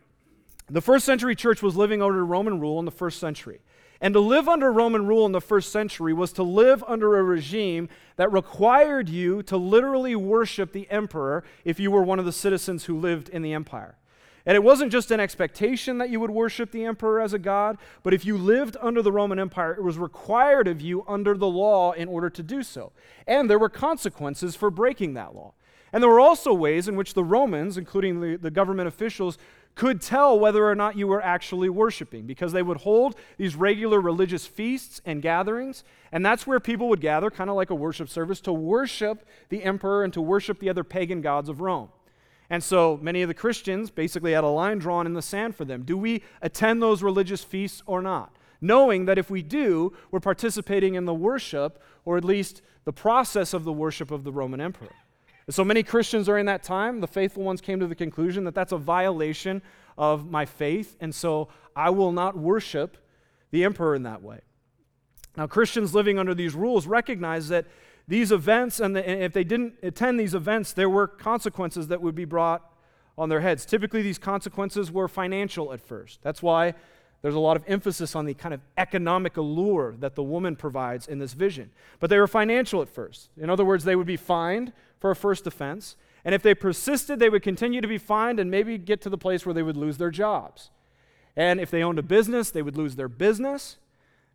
[0.69, 3.61] the first century church was living under Roman rule in the first century.
[4.01, 7.23] And to live under Roman rule in the first century was to live under a
[7.23, 12.33] regime that required you to literally worship the emperor if you were one of the
[12.33, 13.97] citizens who lived in the empire.
[14.45, 17.77] And it wasn't just an expectation that you would worship the emperor as a god,
[18.03, 21.47] but if you lived under the Roman Empire, it was required of you under the
[21.47, 22.91] law in order to do so.
[23.25, 25.53] And there were consequences for breaking that law.
[25.93, 29.37] And there were also ways in which the Romans, including the, the government officials,
[29.75, 33.99] could tell whether or not you were actually worshiping because they would hold these regular
[33.99, 35.83] religious feasts and gatherings.
[36.11, 39.63] And that's where people would gather, kind of like a worship service, to worship the
[39.63, 41.89] emperor and to worship the other pagan gods of Rome.
[42.49, 45.65] And so many of the Christians basically had a line drawn in the sand for
[45.65, 45.83] them.
[45.83, 48.35] Do we attend those religious feasts or not?
[48.61, 53.53] Knowing that if we do, we're participating in the worship, or at least the process
[53.53, 54.91] of the worship of the Roman emperor.
[55.49, 58.71] So many Christians during that time, the faithful ones came to the conclusion that that's
[58.71, 59.61] a violation
[59.97, 62.97] of my faith, and so I will not worship
[63.51, 64.39] the emperor in that way.
[65.35, 67.65] Now, Christians living under these rules recognize that
[68.07, 72.01] these events, and, the, and if they didn't attend these events, there were consequences that
[72.01, 72.69] would be brought
[73.17, 73.65] on their heads.
[73.65, 76.21] Typically, these consequences were financial at first.
[76.21, 76.73] That's why
[77.21, 81.07] there's a lot of emphasis on the kind of economic allure that the woman provides
[81.07, 81.71] in this vision.
[81.99, 83.29] But they were financial at first.
[83.37, 85.97] In other words, they would be fined for a first offense.
[86.23, 89.17] And if they persisted, they would continue to be fined and maybe get to the
[89.17, 90.71] place where they would lose their jobs.
[91.35, 93.79] And if they owned a business, they would lose their business.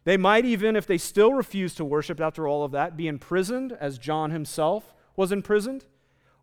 [0.04, 3.72] They might even, if they still refused to worship after all of that, be imprisoned,
[3.81, 5.87] as John himself was imprisoned.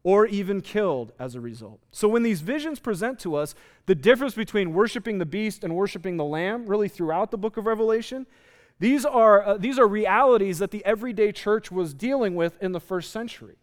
[0.05, 1.79] or even killed as a result.
[1.91, 3.55] So when these visions present to us
[3.87, 7.65] the difference between worshiping the beast and worshiping the lamb, really throughout the book of
[7.65, 8.27] Revelation,
[8.79, 12.79] these are, uh, these are realities that the everyday church was dealing with in the
[12.79, 13.55] first century.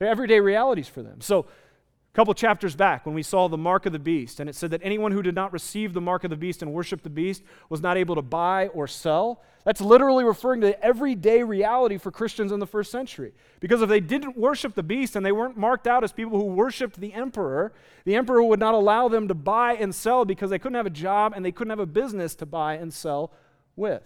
[0.00, 1.20] They're everyday realities for them.
[1.20, 4.56] So a couple chapters back, when we saw the mark of the beast, and it
[4.56, 7.10] said that anyone who did not receive the mark of the beast and worship the
[7.10, 9.42] beast was not able to buy or sell.
[9.64, 13.32] That's literally referring to everyday reality for Christians in the first century.
[13.60, 16.46] Because if they didn't worship the beast and they weren't marked out as people who
[16.46, 20.58] worshiped the emperor, the emperor would not allow them to buy and sell because they
[20.58, 23.32] couldn't have a job and they couldn't have a business to buy and sell
[23.76, 24.02] with.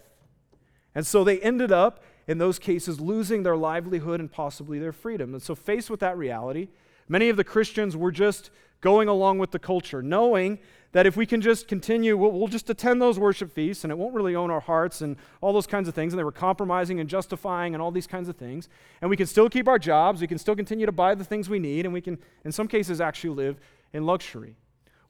[0.95, 5.35] And so they ended up, in those cases, losing their livelihood and possibly their freedom.
[5.35, 6.69] And so, faced with that reality,
[7.09, 10.59] Many of the Christians were just going along with the culture, knowing
[10.93, 13.97] that if we can just continue, we'll, we'll, just attend those worship feasts and it
[13.97, 16.13] won't really own our hearts and all those kinds of things.
[16.13, 18.69] And they were compromising and justifying and all these kinds of things.
[19.01, 21.49] And we can still keep our jobs, we can still continue to buy the things
[21.49, 23.59] we need, and we can, in some cases, actually live
[23.93, 24.57] in luxury.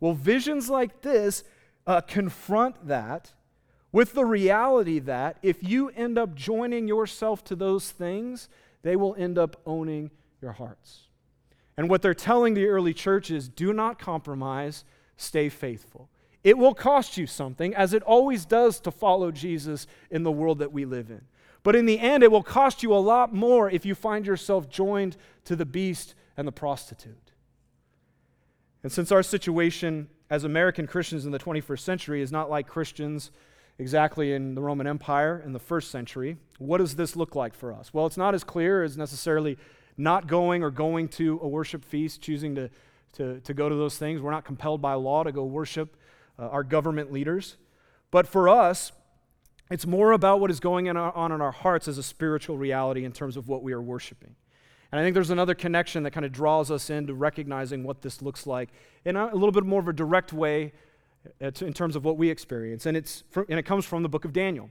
[0.01, 1.45] Well, visions like this
[1.87, 3.33] uh, confront that
[3.95, 8.49] with the reality that if you end up joining yourself to those things,
[8.83, 10.11] they will end up owning
[10.43, 11.03] your hearts.
[11.77, 14.85] And what they're telling the early church is do not compromise,
[15.17, 16.09] stay faithful.
[16.43, 20.59] It will cost you something, as it always does to follow Jesus in the world
[20.59, 21.21] that we live in.
[21.63, 24.69] But in the end, it will cost you a lot more if you find yourself
[24.69, 27.31] joined to the beast and the prostitute.
[28.83, 33.31] And since our situation as American Christians in the 21st century is not like Christians
[33.79, 37.73] exactly in the Roman Empire in the first century, what does this look like for
[37.73, 37.93] us?
[37.93, 39.59] Well, it's not as clear as necessarily
[39.97, 42.71] not going or going to a worship feast, choosing to,
[43.15, 44.21] to, to go to those things.
[44.21, 45.97] We're not compelled by law to go worship
[46.39, 47.57] uh, our government leaders.
[48.11, 48.93] But for us,
[49.71, 53.13] it's more about what is going on, in our hearts as a spiritual reality in
[53.13, 54.35] terms of what we are worshiping.
[54.93, 58.23] And I think there's another connection that kind of draws us into recognizing what this
[58.23, 58.69] looks like
[59.05, 60.73] in a, little bit more of a direct way
[61.41, 62.87] in terms of what we experience.
[62.87, 64.71] And, it's and it comes from the book of Daniel.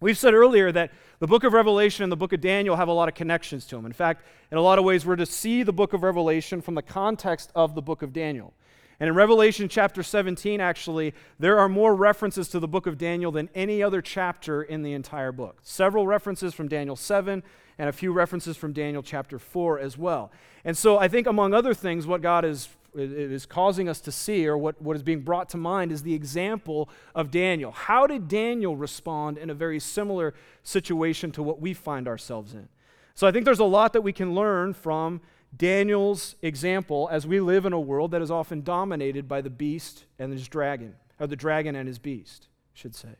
[0.00, 2.92] We've said earlier that the book of Revelation and the book of Daniel have a
[2.92, 3.86] lot of connections to them.
[3.86, 6.74] In fact, in a lot of ways, we're to see the book of Revelation from
[6.74, 8.52] the context of the book of Daniel.
[9.00, 13.32] And in Revelation chapter 17, actually, there are more references to the book of Daniel
[13.32, 15.58] than any other chapter in the entire book.
[15.62, 17.42] Several references from Daniel 7
[17.78, 20.30] and a few references from Daniel chapter 4 as well.
[20.64, 24.46] And so I think, among other things, what God is is causing us to see,
[24.46, 27.72] or what, what is being brought to mind, is the example of Daniel.
[27.72, 32.68] How did Daniel respond in a very similar situation to what we find ourselves in?
[33.14, 35.20] So I think there's a lot that we can learn from
[35.56, 40.04] Daniel's example as we live in a world that is often dominated by the beast
[40.18, 43.16] and his dragon, or the dragon and his beast, I should say.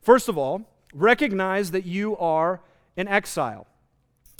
[0.00, 0.62] First of all,
[0.94, 2.62] recognize that you are
[2.96, 3.66] in exile.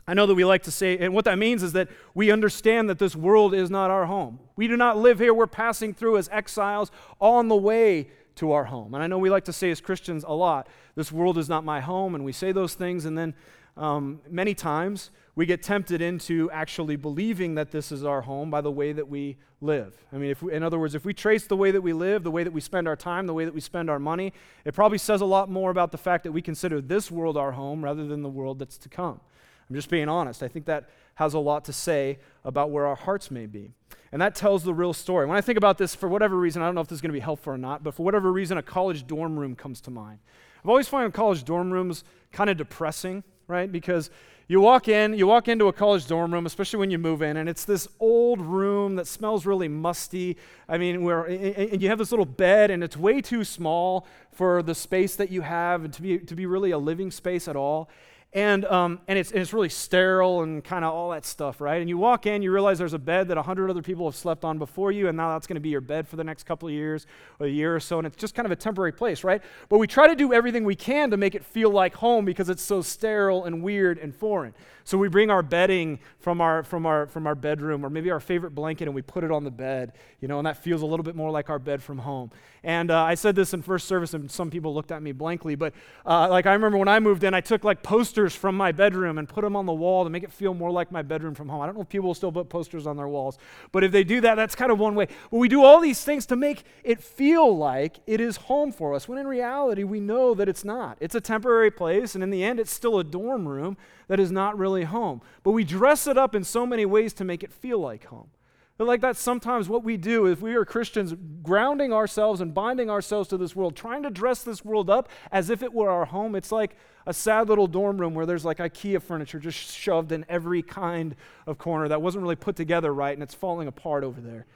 [0.09, 2.89] I know that we like to say, and what that means is that we understand
[2.89, 4.41] that this world is not our home.
[4.57, 5.35] We do not live here.
[5.35, 6.91] We're passing through as exiles
[7.21, 8.95] on the way to our home.
[8.95, 11.63] And I know we like to say as Christians a lot, this world is not
[11.63, 13.35] my home, and we say those things, and then
[13.77, 18.63] um, many times we get tempted into actually believing that this is our home by
[18.63, 19.95] the way that we live.
[20.11, 22.31] I mean, we, in other words, if we trace the way that we live, the
[22.31, 24.33] way that we spend our time, the way that we spend our money,
[24.65, 27.53] it probably says a lot more about the fact that we consider this world our
[27.53, 29.21] home rather than the world that's to come.
[29.69, 30.43] I'm just being honest.
[30.43, 33.73] I think that has a lot to say about where our hearts may be.
[34.13, 35.27] And that tells the real story.
[35.27, 37.11] When I think about this, for whatever reason, I don't know if this is going
[37.11, 39.91] to be helpful or not, but for whatever reason, a college dorm room comes to
[39.91, 40.21] mind.
[40.63, 43.71] I've always found college dorm rooms kind of depressing, right?
[43.71, 44.11] Because
[44.49, 47.37] you walk in, you walk into a college dorm room, especially when you move in,
[47.37, 50.39] and it's this old room that smells really musty.
[50.69, 54.63] I mean, where and you have this little bed, and it's way too small for
[54.63, 57.91] the space that you have, to be to be really a living space at all.
[58.35, 61.81] And, um, and, it's, and it's really sterile and kind of all that stuff, right?
[61.81, 64.45] And you walk in, you realize there's a bed that 100 other people have slept
[64.45, 66.69] on before you, and now that's going to be your bed for the next couple
[66.69, 67.07] of years
[67.41, 69.41] or a year or so, and it's just kind of a temporary place, right?
[69.71, 72.51] But we try to do everything we can to make it feel like home because
[72.51, 74.53] it's so sterile and weird and foreign.
[74.89, 78.21] So we bring our bedding from our, from, our, from our bedroom or maybe our
[78.21, 80.87] favorite blanket and we put it on the bed, you know, and that feels a
[80.87, 82.31] little bit more like our bed from home.
[82.63, 85.57] And uh, I said this in first service and some people looked at me blankly,
[85.57, 85.75] but
[86.07, 89.19] uh, like I remember when I moved in, I took like posters from my bedroom
[89.19, 91.51] and put them on the wall to make it feel more like my bedroom from
[91.51, 91.61] home.
[91.61, 93.37] I don't know if people will still put posters on their walls,
[93.73, 95.09] but if they do that, that's kind of one way.
[95.31, 98.95] But we do all these things to make it feel like it is home for
[98.95, 100.97] us, when in reality, we know that it's not.
[100.99, 103.77] It's a temporary place, and in the end, it's still a dorm room
[104.09, 105.23] that is not really home.
[105.43, 108.31] But we dress it up in so many ways to make it feel like home.
[108.79, 112.89] But like that's sometimes what we do if we are Christians, grounding ourselves and binding
[112.89, 116.05] ourselves to this world, trying to dress this world up as if it were our
[116.05, 116.37] home.
[116.37, 120.25] It's like a sad little dorm room where there's like IKEA furniture just shoved in
[120.29, 124.21] every kind of corner that wasn't really put together right and it's falling apart over
[124.21, 124.47] there.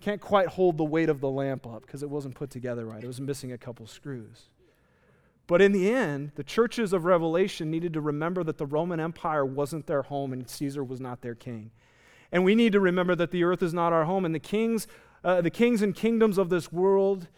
[0.00, 3.02] Can't quite hold the weight of the lamp up because it wasn't put together right.
[3.02, 4.50] It was missing a couple screws.
[5.46, 9.44] But in the end, the churches of Revelation needed to remember that the Roman Empire
[9.44, 11.70] wasn't their home and Caesar was not their king.
[12.32, 14.88] And we need to remember that the earth is not our home, and the kings,
[15.22, 17.28] uh, the kings and kingdoms of this world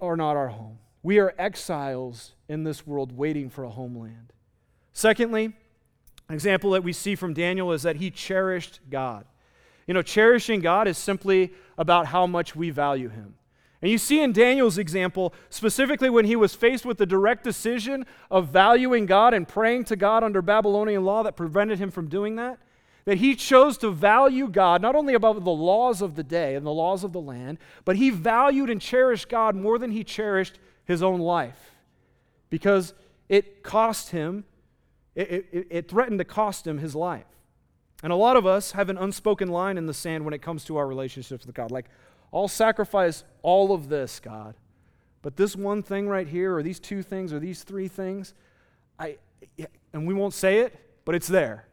[0.00, 0.78] are not our home.
[1.02, 4.32] We are exiles in this world waiting for a homeland.
[4.92, 5.54] Secondly,
[6.28, 9.24] an example that we see from Daniel is that he cherished God.
[9.86, 13.34] You know, cherishing God is simply about how much we value him.
[13.82, 18.06] And you see in Daniel's example, specifically when he was faced with the direct decision
[18.30, 22.36] of valuing God and praying to God under Babylonian law that prevented him from doing
[22.36, 22.60] that,
[23.04, 26.64] that he chose to value God not only above the laws of the day and
[26.64, 30.60] the laws of the land, but he valued and cherished God more than he cherished
[30.84, 31.72] his own life
[32.50, 32.94] because
[33.28, 34.44] it cost him,
[35.16, 37.24] it, it, it, threatened to cost him his life.
[38.04, 40.64] And a lot of us have an unspoken line in the sand when it comes
[40.66, 41.70] to our relationships with God.
[41.70, 41.86] Like,
[42.32, 44.54] I'll sacrifice all of this, God.
[45.20, 48.34] But this one thing right here, or these two things, or these three things,
[48.98, 49.18] I,
[49.92, 51.66] and we won't say it, but it's there.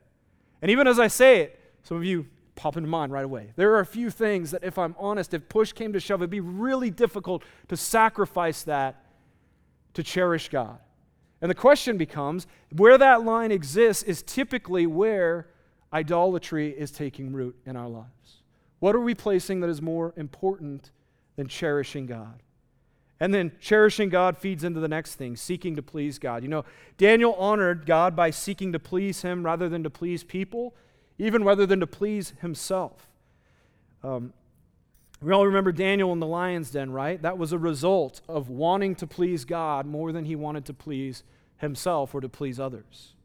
[0.61, 3.53] And even as I say it, some of you pop into mind right away.
[3.55, 6.29] There are a few things that, if I'm honest, if push came to shove, it'd
[6.29, 9.05] be really difficult to sacrifice that
[9.93, 10.77] to cherish God.
[11.41, 15.47] And the question becomes where that line exists is typically where
[15.93, 18.38] idolatry is taking root in our lives.
[18.79, 20.91] What are we placing that is more important
[21.35, 22.41] than cherishing God?
[23.19, 26.41] And then cherishing God feeds into the next thing, seeking to please God.
[26.41, 26.65] You know,
[26.97, 30.73] Daniel honored God by seeking to please him rather than to please people,
[31.17, 33.09] even rather than to please himself.
[34.03, 34.31] Um,
[35.21, 37.21] we all remember Daniel in the lion's den, right?
[37.21, 41.23] That was a result of wanting to please God more than he wanted to please
[41.57, 43.15] himself or to please others.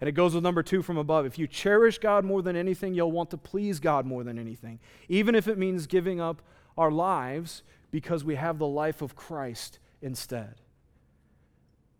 [0.00, 1.26] And it goes with number two from above.
[1.26, 4.78] If you cherish God more than anything, you'll want to please God more than anything,
[5.08, 6.40] even if it means giving up
[6.76, 10.54] our lives because we have the life of Christ instead.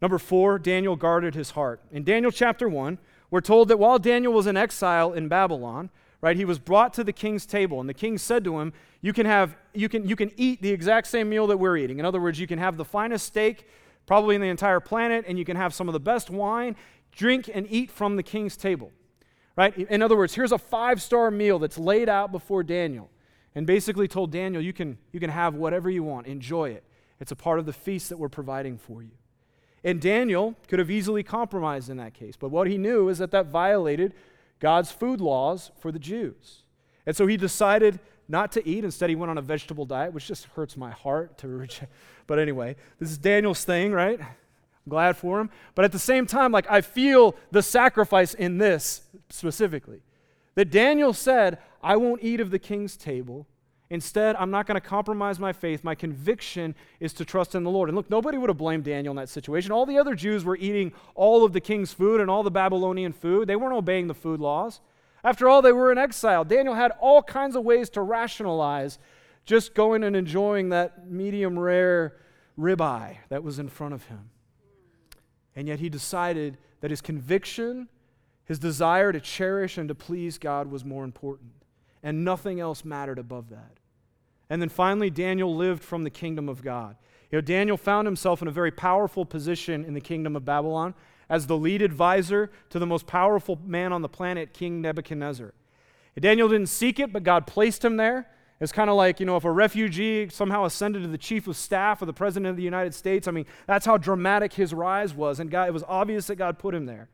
[0.00, 1.80] Number four, Daniel guarded his heart.
[1.90, 2.98] In Daniel chapter 1,
[3.30, 5.90] we're told that while Daniel was in exile in Babylon,
[6.20, 9.12] right, he was brought to the king's table, and the king said to him, You
[9.12, 11.98] can, have, you can, you can eat the exact same meal that we're eating.
[11.98, 13.66] In other words, you can have the finest steak
[14.06, 16.74] probably in the entire planet, and you can have some of the best wine,
[17.18, 18.92] drink and eat from the king's table.
[19.56, 19.76] Right?
[19.76, 23.10] In other words, here's a five star meal that's laid out before Daniel
[23.56, 26.84] and basically told Daniel, you can, you can have whatever you want, enjoy it.
[27.18, 29.10] It's a part of the feast that we're providing for you.
[29.82, 33.32] And Daniel could have easily compromised in that case, but what he knew is that
[33.32, 34.14] that violated
[34.60, 36.62] God's food laws for the Jews.
[37.04, 37.98] And so he decided
[38.28, 38.84] not to eat.
[38.84, 41.90] Instead, he went on a vegetable diet, which just hurts my heart to reject.
[42.28, 44.20] But anyway, this is Daniel's thing, right?
[44.88, 45.50] Glad for him.
[45.74, 50.02] But at the same time, like I feel the sacrifice in this specifically.
[50.54, 53.46] That Daniel said, I won't eat of the king's table.
[53.90, 55.82] Instead, I'm not going to compromise my faith.
[55.82, 57.88] My conviction is to trust in the Lord.
[57.88, 59.72] And look, nobody would have blamed Daniel in that situation.
[59.72, 63.12] All the other Jews were eating all of the king's food and all the Babylonian
[63.12, 63.48] food.
[63.48, 64.80] They weren't obeying the food laws.
[65.24, 66.44] After all, they were in exile.
[66.44, 68.98] Daniel had all kinds of ways to rationalize
[69.46, 72.16] just going and enjoying that medium rare
[72.58, 74.28] ribeye that was in front of him.
[75.58, 77.88] And yet he decided that his conviction
[78.48, 81.52] his desire to cherish and to please God was more important,
[82.02, 83.76] and nothing else mattered above that.
[84.48, 86.96] And then finally, Daniel lived from the kingdom of God.
[87.30, 90.94] You know, Daniel found himself in a very powerful position in the kingdom of Babylon
[91.28, 95.52] as the lead advisor to the most powerful man on the planet, King Nebuchadnezzar.
[96.18, 98.30] Daniel didn't seek it, but God placed him there.
[98.60, 101.56] It's kind of like, you know, if a refugee somehow ascended to the chief of
[101.56, 105.14] staff of the president of the United States, I mean, that's how dramatic his rise
[105.14, 105.38] was.
[105.38, 107.08] And God, it was obvious that God put him there.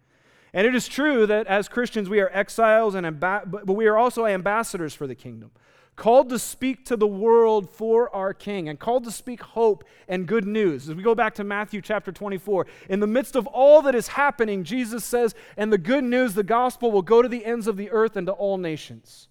[0.55, 3.99] And it is true that as Christians we are exiles and amb- but we are
[3.99, 5.51] also ambassadors for the kingdom,
[5.97, 10.27] called to speak to the world for our king and called to speak hope and
[10.27, 10.89] good news.
[10.89, 14.09] As we go back to Matthew chapter 24, in the midst of all that is
[14.09, 17.77] happening, Jesus says, "And the good news, the gospel will go to the ends of
[17.77, 19.29] the earth and to all nations."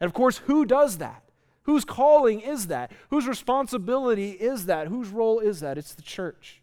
[0.00, 1.27] And of course, who does that?
[1.68, 2.90] Whose calling is that?
[3.10, 4.88] Whose responsibility is that?
[4.88, 5.76] Whose role is that?
[5.76, 6.62] It's the church.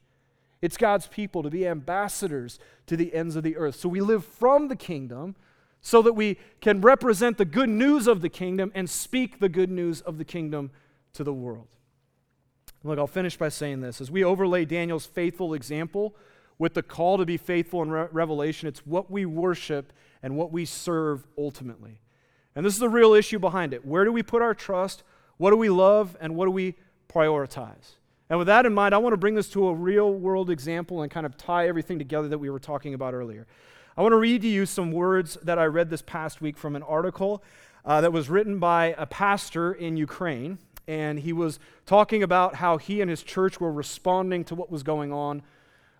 [0.63, 3.75] It's God's people to be ambassadors to the ends of the earth.
[3.75, 5.35] So we live from the kingdom
[5.79, 9.69] so that we can represent the good news of the kingdom and speak the good
[9.69, 10.71] news of the kingdom
[11.13, 11.67] to the world.
[12.83, 14.01] Look, I'll finish by saying this.
[14.01, 16.15] As we overlay Daniel's faithful example
[16.57, 19.93] with the call to be faithful in Re- Revelation, it's what we worship
[20.23, 21.99] and what we serve ultimately.
[22.55, 23.85] And this is the real issue behind it.
[23.85, 25.03] Where do we put our trust?
[25.37, 26.15] What do we love?
[26.21, 26.75] And what do we
[27.09, 27.95] prioritize?
[28.29, 31.01] And with that in mind, I want to bring this to a real world example
[31.01, 33.45] and kind of tie everything together that we were talking about earlier.
[33.97, 36.75] I want to read to you some words that I read this past week from
[36.75, 37.43] an article
[37.85, 40.57] uh, that was written by a pastor in Ukraine.
[40.87, 44.83] And he was talking about how he and his church were responding to what was
[44.83, 45.43] going on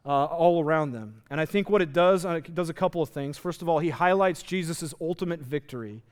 [0.06, 1.22] uh, all around them.
[1.30, 3.38] And I think what it does, uh, it does a couple of things.
[3.38, 6.04] First of all, he highlights Jesus' ultimate victory,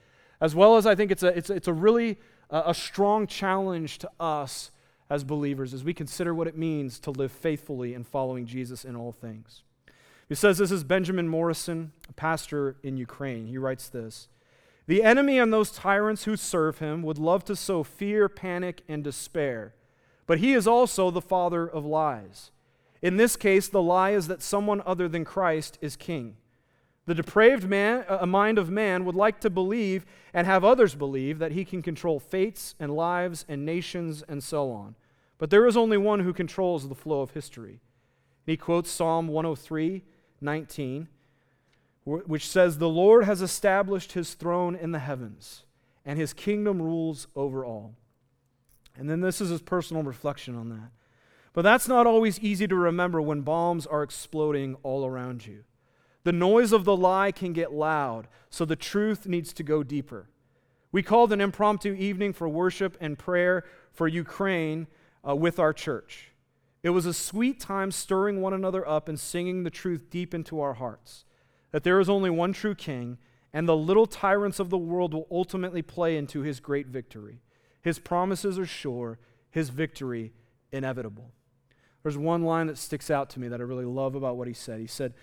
[0.43, 2.19] as well as I think it's a, it's, it's a really
[2.51, 4.71] uh, a strong challenge to us
[5.09, 8.93] as believers as we consider what it means to live faithfully in following Jesus in
[8.93, 9.63] all things.
[10.27, 13.47] He says this is Benjamin Morrison, a pastor in Ukraine.
[13.47, 14.27] He writes this
[14.85, 19.01] The enemy and those tyrants who serve him would love to sow fear, panic, and
[19.01, 19.73] despair,
[20.27, 22.51] but he is also the father of lies.
[23.01, 26.35] In this case, the lie is that someone other than Christ is king.
[27.05, 31.37] The depraved man, a mind of man would like to believe and have others believe
[31.39, 34.95] that he can control fates and lives and nations and so on.
[35.37, 37.81] But there is only one who controls the flow of history.
[38.45, 40.03] And he quotes Psalm 103
[40.39, 41.07] 19,
[42.05, 45.63] which says, The Lord has established his throne in the heavens,
[46.05, 47.95] and his kingdom rules over all.
[48.97, 50.91] And then this is his personal reflection on that.
[51.53, 55.63] But that's not always easy to remember when bombs are exploding all around you.
[56.23, 60.29] The noise of the lie can get loud, so the truth needs to go deeper.
[60.91, 64.87] We called an impromptu evening for worship and prayer for Ukraine
[65.27, 66.31] uh, with our church.
[66.83, 70.61] It was a sweet time stirring one another up and singing the truth deep into
[70.61, 71.25] our hearts
[71.73, 73.17] that there is only one true king,
[73.51, 77.41] and the little tyrants of the world will ultimately play into his great victory.
[77.81, 79.17] His promises are sure,
[79.49, 80.33] his victory
[80.71, 81.31] inevitable.
[82.03, 84.53] There's one line that sticks out to me that I really love about what he
[84.53, 84.79] said.
[84.79, 85.13] He said,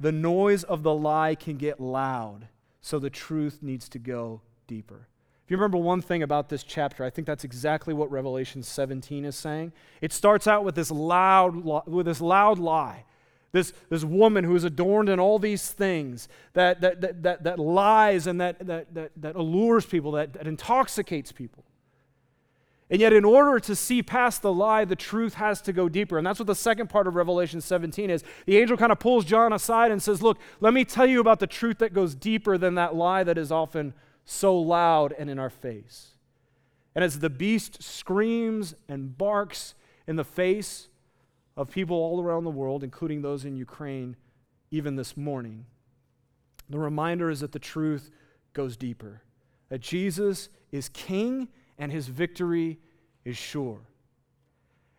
[0.00, 2.48] The noise of the lie can get loud,
[2.80, 5.06] so the truth needs to go deeper.
[5.44, 9.26] If you remember one thing about this chapter, I think that's exactly what Revelation 17
[9.26, 9.72] is saying.
[10.00, 13.04] It starts out with this loud, with this loud lie.
[13.52, 17.58] This, this woman who is adorned in all these things that, that, that, that, that
[17.58, 21.64] lies and that, that, that, that allures people, that, that intoxicates people.
[22.90, 26.18] And yet, in order to see past the lie, the truth has to go deeper.
[26.18, 28.24] And that's what the second part of Revelation 17 is.
[28.46, 31.38] The angel kind of pulls John aside and says, Look, let me tell you about
[31.38, 35.38] the truth that goes deeper than that lie that is often so loud and in
[35.38, 36.14] our face.
[36.96, 39.74] And as the beast screams and barks
[40.08, 40.88] in the face
[41.56, 44.16] of people all around the world, including those in Ukraine,
[44.72, 45.66] even this morning,
[46.68, 48.10] the reminder is that the truth
[48.52, 49.22] goes deeper.
[49.68, 51.48] That Jesus is king
[51.80, 52.78] and his victory
[53.24, 53.80] is sure.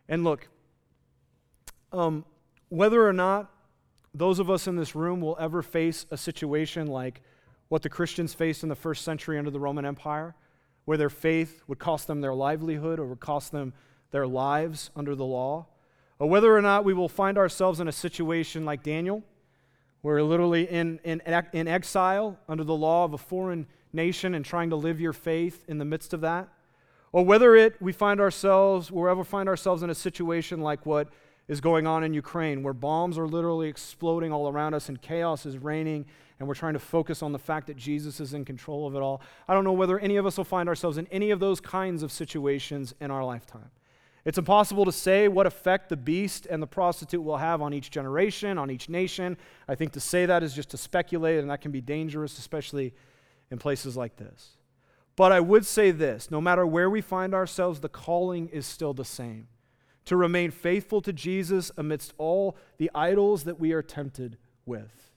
[0.09, 0.49] And look,
[1.93, 2.25] um,
[2.67, 3.49] whether or not
[4.13, 7.21] those of us in this room will ever face a situation like
[7.69, 10.35] what the Christians faced in the first century under the Roman Empire,
[10.85, 13.73] where their faith would cost them their livelihood or would cost them
[14.09, 15.67] their lives under the law,
[16.19, 19.23] or whether or not we will find ourselves in a situation like Daniel,
[20.01, 21.21] where literally in, in,
[21.53, 25.63] in exile under the law of a foreign nation and trying to live your faith
[25.67, 26.49] in the midst of that.
[27.13, 31.09] Or whether it we find ourselves, wherever we find ourselves in a situation like what
[31.47, 35.45] is going on in Ukraine, where bombs are literally exploding all around us and chaos
[35.45, 36.05] is reigning,
[36.39, 38.99] and we're trying to focus on the fact that Jesus is in control of it
[38.99, 39.21] all.
[39.47, 42.03] I don't know whether any of us will find ourselves in any of those kinds
[42.03, 43.69] of situations in our lifetime.
[44.23, 47.91] It's impossible to say what effect the beast and the prostitute will have on each
[47.91, 49.35] generation, on each nation.
[49.67, 52.93] I think to say that is just to speculate, and that can be dangerous, especially
[53.49, 54.57] in places like this.
[55.15, 58.93] But I would say this no matter where we find ourselves, the calling is still
[58.93, 59.47] the same
[60.05, 65.11] to remain faithful to Jesus amidst all the idols that we are tempted with.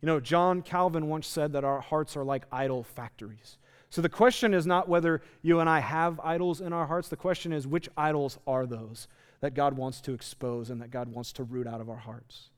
[0.00, 3.58] You know, John Calvin once said that our hearts are like idol factories.
[3.90, 7.16] So the question is not whether you and I have idols in our hearts, the
[7.16, 9.08] question is which idols are those
[9.40, 12.50] that God wants to expose and that God wants to root out of our hearts.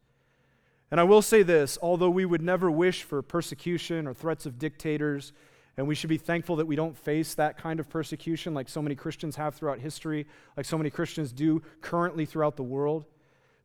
[0.91, 4.59] And I will say this although we would never wish for persecution or threats of
[4.59, 5.33] dictators,
[5.81, 8.83] and we should be thankful that we don't face that kind of persecution like so
[8.83, 13.07] many Christians have throughout history, like so many Christians do currently throughout the world.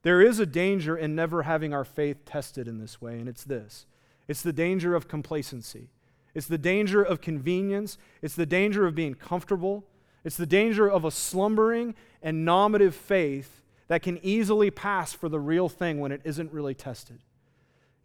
[0.01, 3.43] There is a danger in never having our faith tested in this way, and it's
[3.43, 3.86] this
[4.30, 5.89] it's the danger of complacency,
[6.34, 9.84] it's the danger of convenience, it's the danger of being comfortable,
[10.24, 15.41] it's the danger of a slumbering and nominative faith that can easily pass for the
[15.41, 17.20] real thing when it isn't really tested.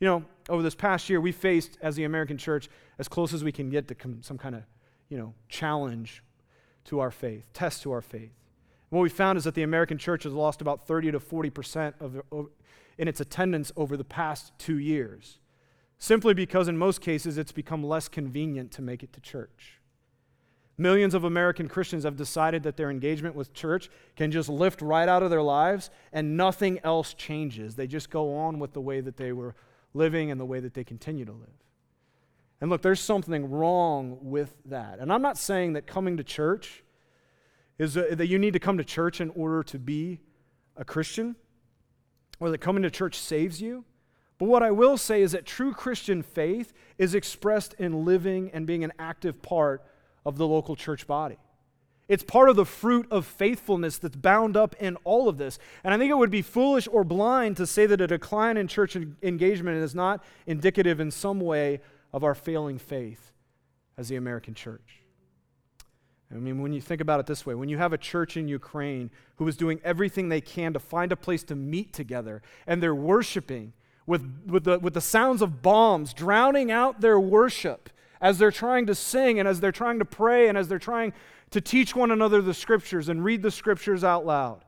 [0.01, 3.42] You know, over this past year, we faced, as the American church, as close as
[3.42, 4.62] we can get to some kind of,
[5.09, 6.22] you know, challenge
[6.84, 8.32] to our faith, test to our faith.
[8.90, 11.94] What we found is that the American church has lost about 30 to 40 percent
[12.01, 12.48] of, of,
[12.98, 15.38] in its attendance over the past two years.
[15.98, 19.80] simply because in most cases it's become less convenient to make it to church.
[20.78, 25.09] Millions of American Christians have decided that their engagement with church can just lift right
[25.11, 27.76] out of their lives and nothing else changes.
[27.76, 29.55] They just go on with the way that they were
[29.95, 31.49] living and the way that they continue to live.
[32.61, 34.99] And look, there's something wrong with that.
[34.99, 36.82] And I'm not saying that coming to church
[37.78, 40.20] is a, that you need to come to church in order to be
[40.76, 41.36] a Christian
[42.38, 43.84] or that coming to church saves you.
[44.38, 48.66] But what I will say is that true Christian faith is expressed in living and
[48.66, 49.84] being an active part
[50.24, 51.38] of the local church body.
[52.11, 55.61] It's part of the fruit of faithfulness that's bound up in all of this.
[55.85, 58.67] And I think it would be foolish or blind to say that a decline in
[58.67, 61.81] church engagement is not indicative in some way
[62.13, 63.31] of our failing faith
[63.97, 65.03] as the American church.
[66.33, 68.49] I mean, when you think about it this way, when you have a church in
[68.49, 72.83] Ukraine who is doing everything they can to find a place to meet together, and
[72.83, 73.73] they're worshiping
[74.05, 77.89] with, with, the, with the sounds of bombs drowning out their worship,
[78.21, 81.13] as they're trying to sing and as they're trying to pray and as they're trying
[81.51, 84.64] to teach one another the scriptures and read the scriptures out loud.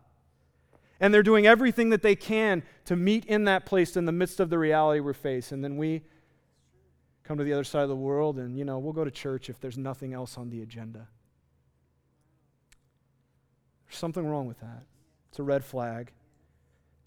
[1.01, 4.41] And they're doing everything that they can to meet in that place in the midst
[4.41, 5.53] of the reality we face.
[5.53, 6.03] And then we
[7.25, 9.51] come to the other side of the world and, you know, we'll go to church
[9.51, 11.09] if there's nothing else on the agenda.
[13.87, 14.85] There's something wrong with that.
[15.31, 16.13] It's a red flag.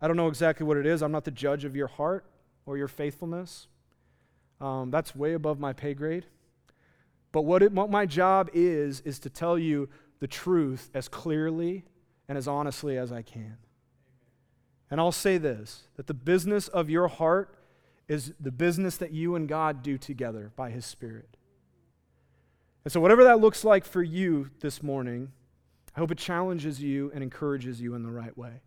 [0.01, 1.01] I don't know exactly what it is.
[1.01, 2.25] I'm not the judge of your heart
[2.65, 3.67] or your faithfulness.
[4.59, 6.25] Um, that's way above my pay grade.
[7.35, 9.89] But what, it, what my job is, is to tell you
[10.21, 11.83] the truth as clearly
[12.29, 13.57] and as honestly as I can.
[14.89, 17.53] And I'll say this that the business of your heart
[18.07, 21.35] is the business that you and God do together by His Spirit.
[22.85, 25.33] And so, whatever that looks like for you this morning,
[25.93, 28.61] I hope it challenges you and encourages you in the right way.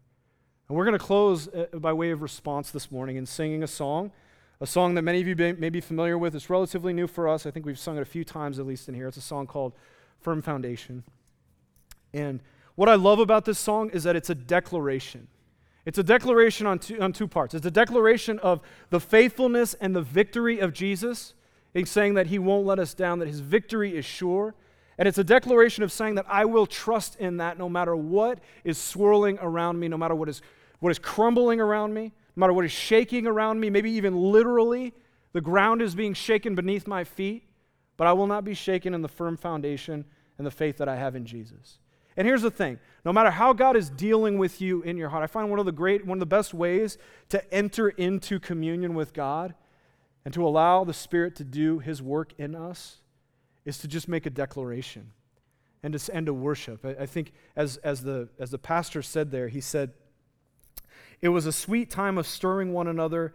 [0.69, 3.66] And we're going to close uh, by way of response this morning in singing a
[3.66, 4.12] song
[4.61, 6.34] a song that many of you may be familiar with.
[6.34, 7.46] It's relatively new for us.
[7.46, 9.06] I think we've sung it a few times at least in here.
[9.06, 9.72] It's a song called
[10.20, 11.04] Firm Foundation.
[12.12, 12.40] And
[12.74, 15.28] what I love about this song is that it's a declaration.
[15.84, 17.54] It's a declaration on two, on two parts.
[17.54, 21.34] It's a declaration of the faithfulness and the victory of Jesus,
[21.74, 24.54] in saying that he won't let us down, that his victory is sure.
[24.98, 28.40] And it's a declaration of saying that I will trust in that no matter what
[28.64, 30.42] is swirling around me, no matter what is,
[30.80, 34.95] what is crumbling around me, no matter what is shaking around me, maybe even literally,
[35.32, 37.43] the ground is being shaken beneath my feet,
[37.97, 40.05] but I will not be shaken in the firm foundation
[40.39, 41.80] and the faith that I have in Jesus.
[42.16, 45.24] And here's the thing no matter how God is dealing with you in your heart,
[45.24, 46.97] I find one of the great, one of the best ways
[47.30, 49.55] to enter into communion with God
[50.24, 52.99] and to allow the Spirit to do His work in us
[53.64, 55.11] is to just make a declaration
[55.82, 56.86] and to, and to worship.
[56.86, 59.91] I, I think, as, as, the, as the pastor said there, he said,
[61.21, 63.33] it was a sweet time of stirring one another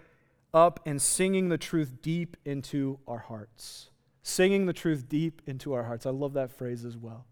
[0.53, 3.89] up and singing the truth deep into our hearts.
[4.21, 6.05] Singing the truth deep into our hearts.
[6.05, 7.25] I love that phrase as well.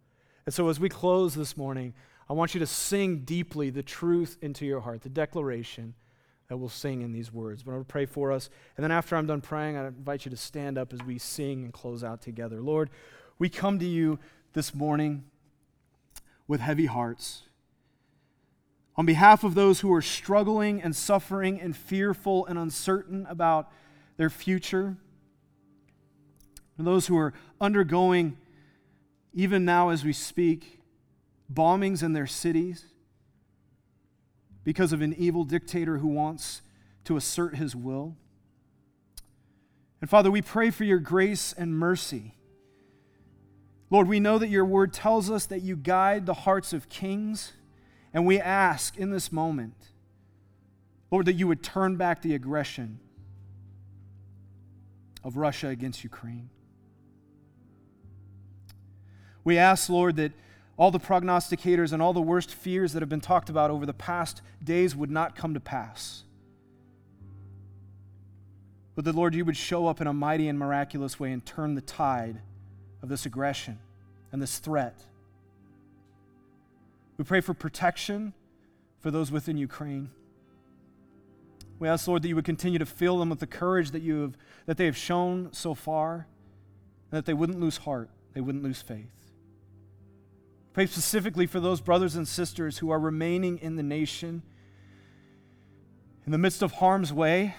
[0.45, 1.93] And so, as we close this morning,
[2.29, 5.93] I want you to sing deeply the truth into your heart, the declaration
[6.49, 7.63] that we'll sing in these words.
[7.63, 8.49] But I'm going to pray for us.
[8.75, 11.63] And then, after I'm done praying, I invite you to stand up as we sing
[11.63, 12.59] and close out together.
[12.59, 12.89] Lord,
[13.39, 14.19] we come to you
[14.53, 15.23] this morning
[16.47, 17.43] with heavy hearts
[18.95, 23.71] on behalf of those who are struggling and suffering and fearful and uncertain about
[24.17, 24.97] their future,
[26.77, 28.37] and those who are undergoing,
[29.33, 30.79] even now as we speak,
[31.51, 32.85] bombings in their cities
[34.63, 36.61] because of an evil dictator who wants
[37.03, 38.15] to assert his will.
[40.01, 42.35] And Father, we pray for your grace and mercy.
[43.89, 47.53] Lord, we know that your word tells us that you guide the hearts of kings
[48.13, 49.75] and we ask in this moment,
[51.09, 52.99] Lord, that you would turn back the aggression
[55.23, 56.49] of Russia against Ukraine.
[59.43, 60.33] We ask, Lord, that
[60.77, 63.93] all the prognosticators and all the worst fears that have been talked about over the
[63.93, 66.23] past days would not come to pass.
[68.95, 71.75] But that, Lord, you would show up in a mighty and miraculous way and turn
[71.75, 72.41] the tide
[73.01, 73.79] of this aggression
[74.31, 75.05] and this threat
[77.21, 78.33] we pray for protection
[78.99, 80.09] for those within Ukraine.
[81.77, 84.21] We ask, Lord, that you would continue to fill them with the courage that, you
[84.21, 86.25] have, that they have shown so far,
[87.11, 89.11] and that they wouldn't lose heart, they wouldn't lose faith.
[90.73, 94.41] Pray specifically for those brothers and sisters who are remaining in the nation
[96.25, 97.53] in the midst of harm's way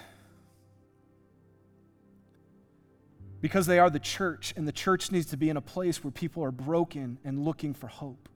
[3.40, 6.10] because they are the church, and the church needs to be in a place where
[6.10, 8.28] people are broken and looking for hope.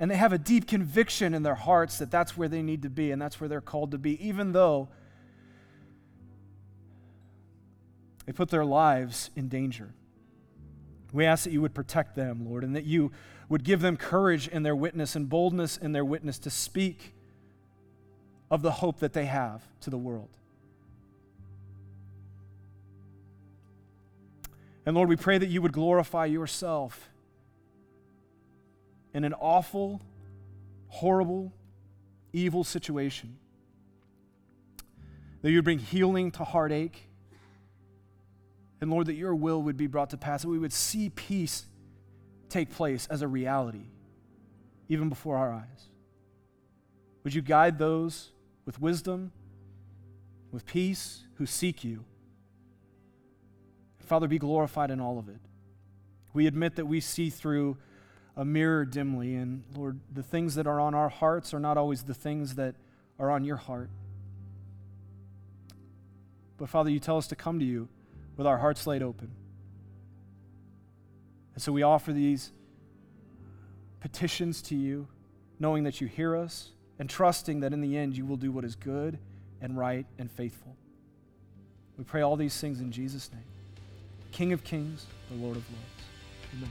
[0.00, 2.90] And they have a deep conviction in their hearts that that's where they need to
[2.90, 4.88] be and that's where they're called to be, even though
[8.26, 9.90] they put their lives in danger.
[11.12, 13.10] We ask that you would protect them, Lord, and that you
[13.48, 17.14] would give them courage in their witness and boldness in their witness to speak
[18.50, 20.28] of the hope that they have to the world.
[24.86, 27.10] And Lord, we pray that you would glorify yourself
[29.14, 30.02] in an awful,
[30.88, 31.52] horrible,
[32.32, 33.36] evil situation.
[35.42, 37.08] That you would bring healing to heartache.
[38.80, 41.64] And Lord, that your will would be brought to pass, that we would see peace
[42.48, 43.86] take place as a reality,
[44.88, 45.88] even before our eyes.
[47.24, 48.30] Would you guide those
[48.64, 49.32] with wisdom,
[50.50, 52.04] with peace, who seek you?
[54.00, 55.40] Father, be glorified in all of it.
[56.32, 57.76] We admit that we see through
[58.38, 62.04] a mirror dimly, and Lord, the things that are on our hearts are not always
[62.04, 62.76] the things that
[63.18, 63.90] are on your heart.
[66.56, 67.88] But Father, you tell us to come to you
[68.36, 69.32] with our hearts laid open.
[71.54, 72.52] And so we offer these
[73.98, 75.08] petitions to you,
[75.58, 76.70] knowing that you hear us
[77.00, 79.18] and trusting that in the end you will do what is good
[79.60, 80.76] and right and faithful.
[81.96, 83.42] We pray all these things in Jesus' name.
[84.30, 86.54] King of kings, the Lord of lords.
[86.54, 86.70] Amen.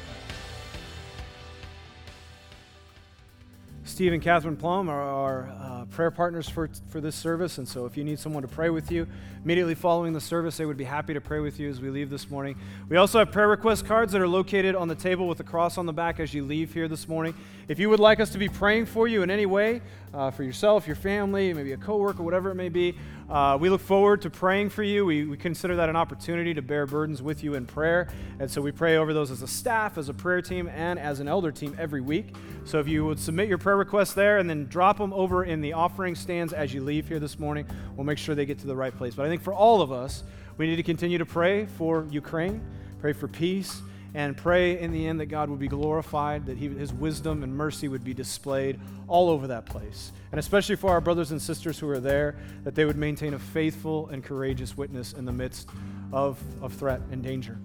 [4.01, 7.59] Steve and Catherine Plum are our uh, prayer partners for, for this service.
[7.59, 9.05] And so if you need someone to pray with you
[9.43, 12.09] immediately following the service, they would be happy to pray with you as we leave
[12.09, 12.55] this morning.
[12.89, 15.77] We also have prayer request cards that are located on the table with a cross
[15.77, 17.35] on the back as you leave here this morning.
[17.67, 19.83] If you would like us to be praying for you in any way,
[20.15, 22.97] uh, for yourself, your family, maybe a coworker, whatever it may be,
[23.31, 25.05] uh, we look forward to praying for you.
[25.05, 28.09] We, we consider that an opportunity to bear burdens with you in prayer.
[28.41, 31.21] And so we pray over those as a staff, as a prayer team, and as
[31.21, 32.35] an elder team every week.
[32.65, 35.61] So if you would submit your prayer requests there and then drop them over in
[35.61, 37.65] the offering stands as you leave here this morning,
[37.95, 39.15] we'll make sure they get to the right place.
[39.15, 40.23] But I think for all of us,
[40.57, 42.61] we need to continue to pray for Ukraine,
[42.99, 43.81] pray for peace,
[44.13, 47.55] and pray in the end that God would be glorified, that he, His wisdom and
[47.55, 50.11] mercy would be displayed all over that place.
[50.31, 53.39] And especially for our brothers and sisters who are there, that they would maintain a
[53.39, 55.69] faithful and courageous witness in the midst
[56.11, 57.57] of, of threat and danger.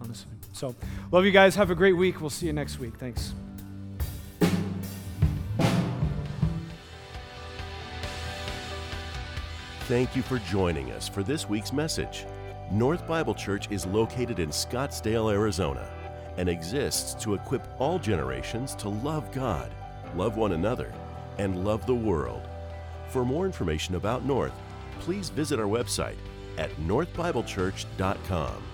[0.00, 0.30] Honestly.
[0.52, 0.74] So,
[1.10, 1.56] love you guys.
[1.56, 2.20] Have a great week.
[2.20, 2.96] We'll see you next week.
[2.96, 3.34] Thanks.
[9.86, 12.24] Thank you for joining us for this week's message.
[12.74, 15.88] North Bible Church is located in Scottsdale, Arizona,
[16.38, 19.70] and exists to equip all generations to love God,
[20.16, 20.92] love one another,
[21.38, 22.48] and love the world.
[23.06, 24.54] For more information about North,
[24.98, 26.16] please visit our website
[26.58, 28.73] at northbiblechurch.com.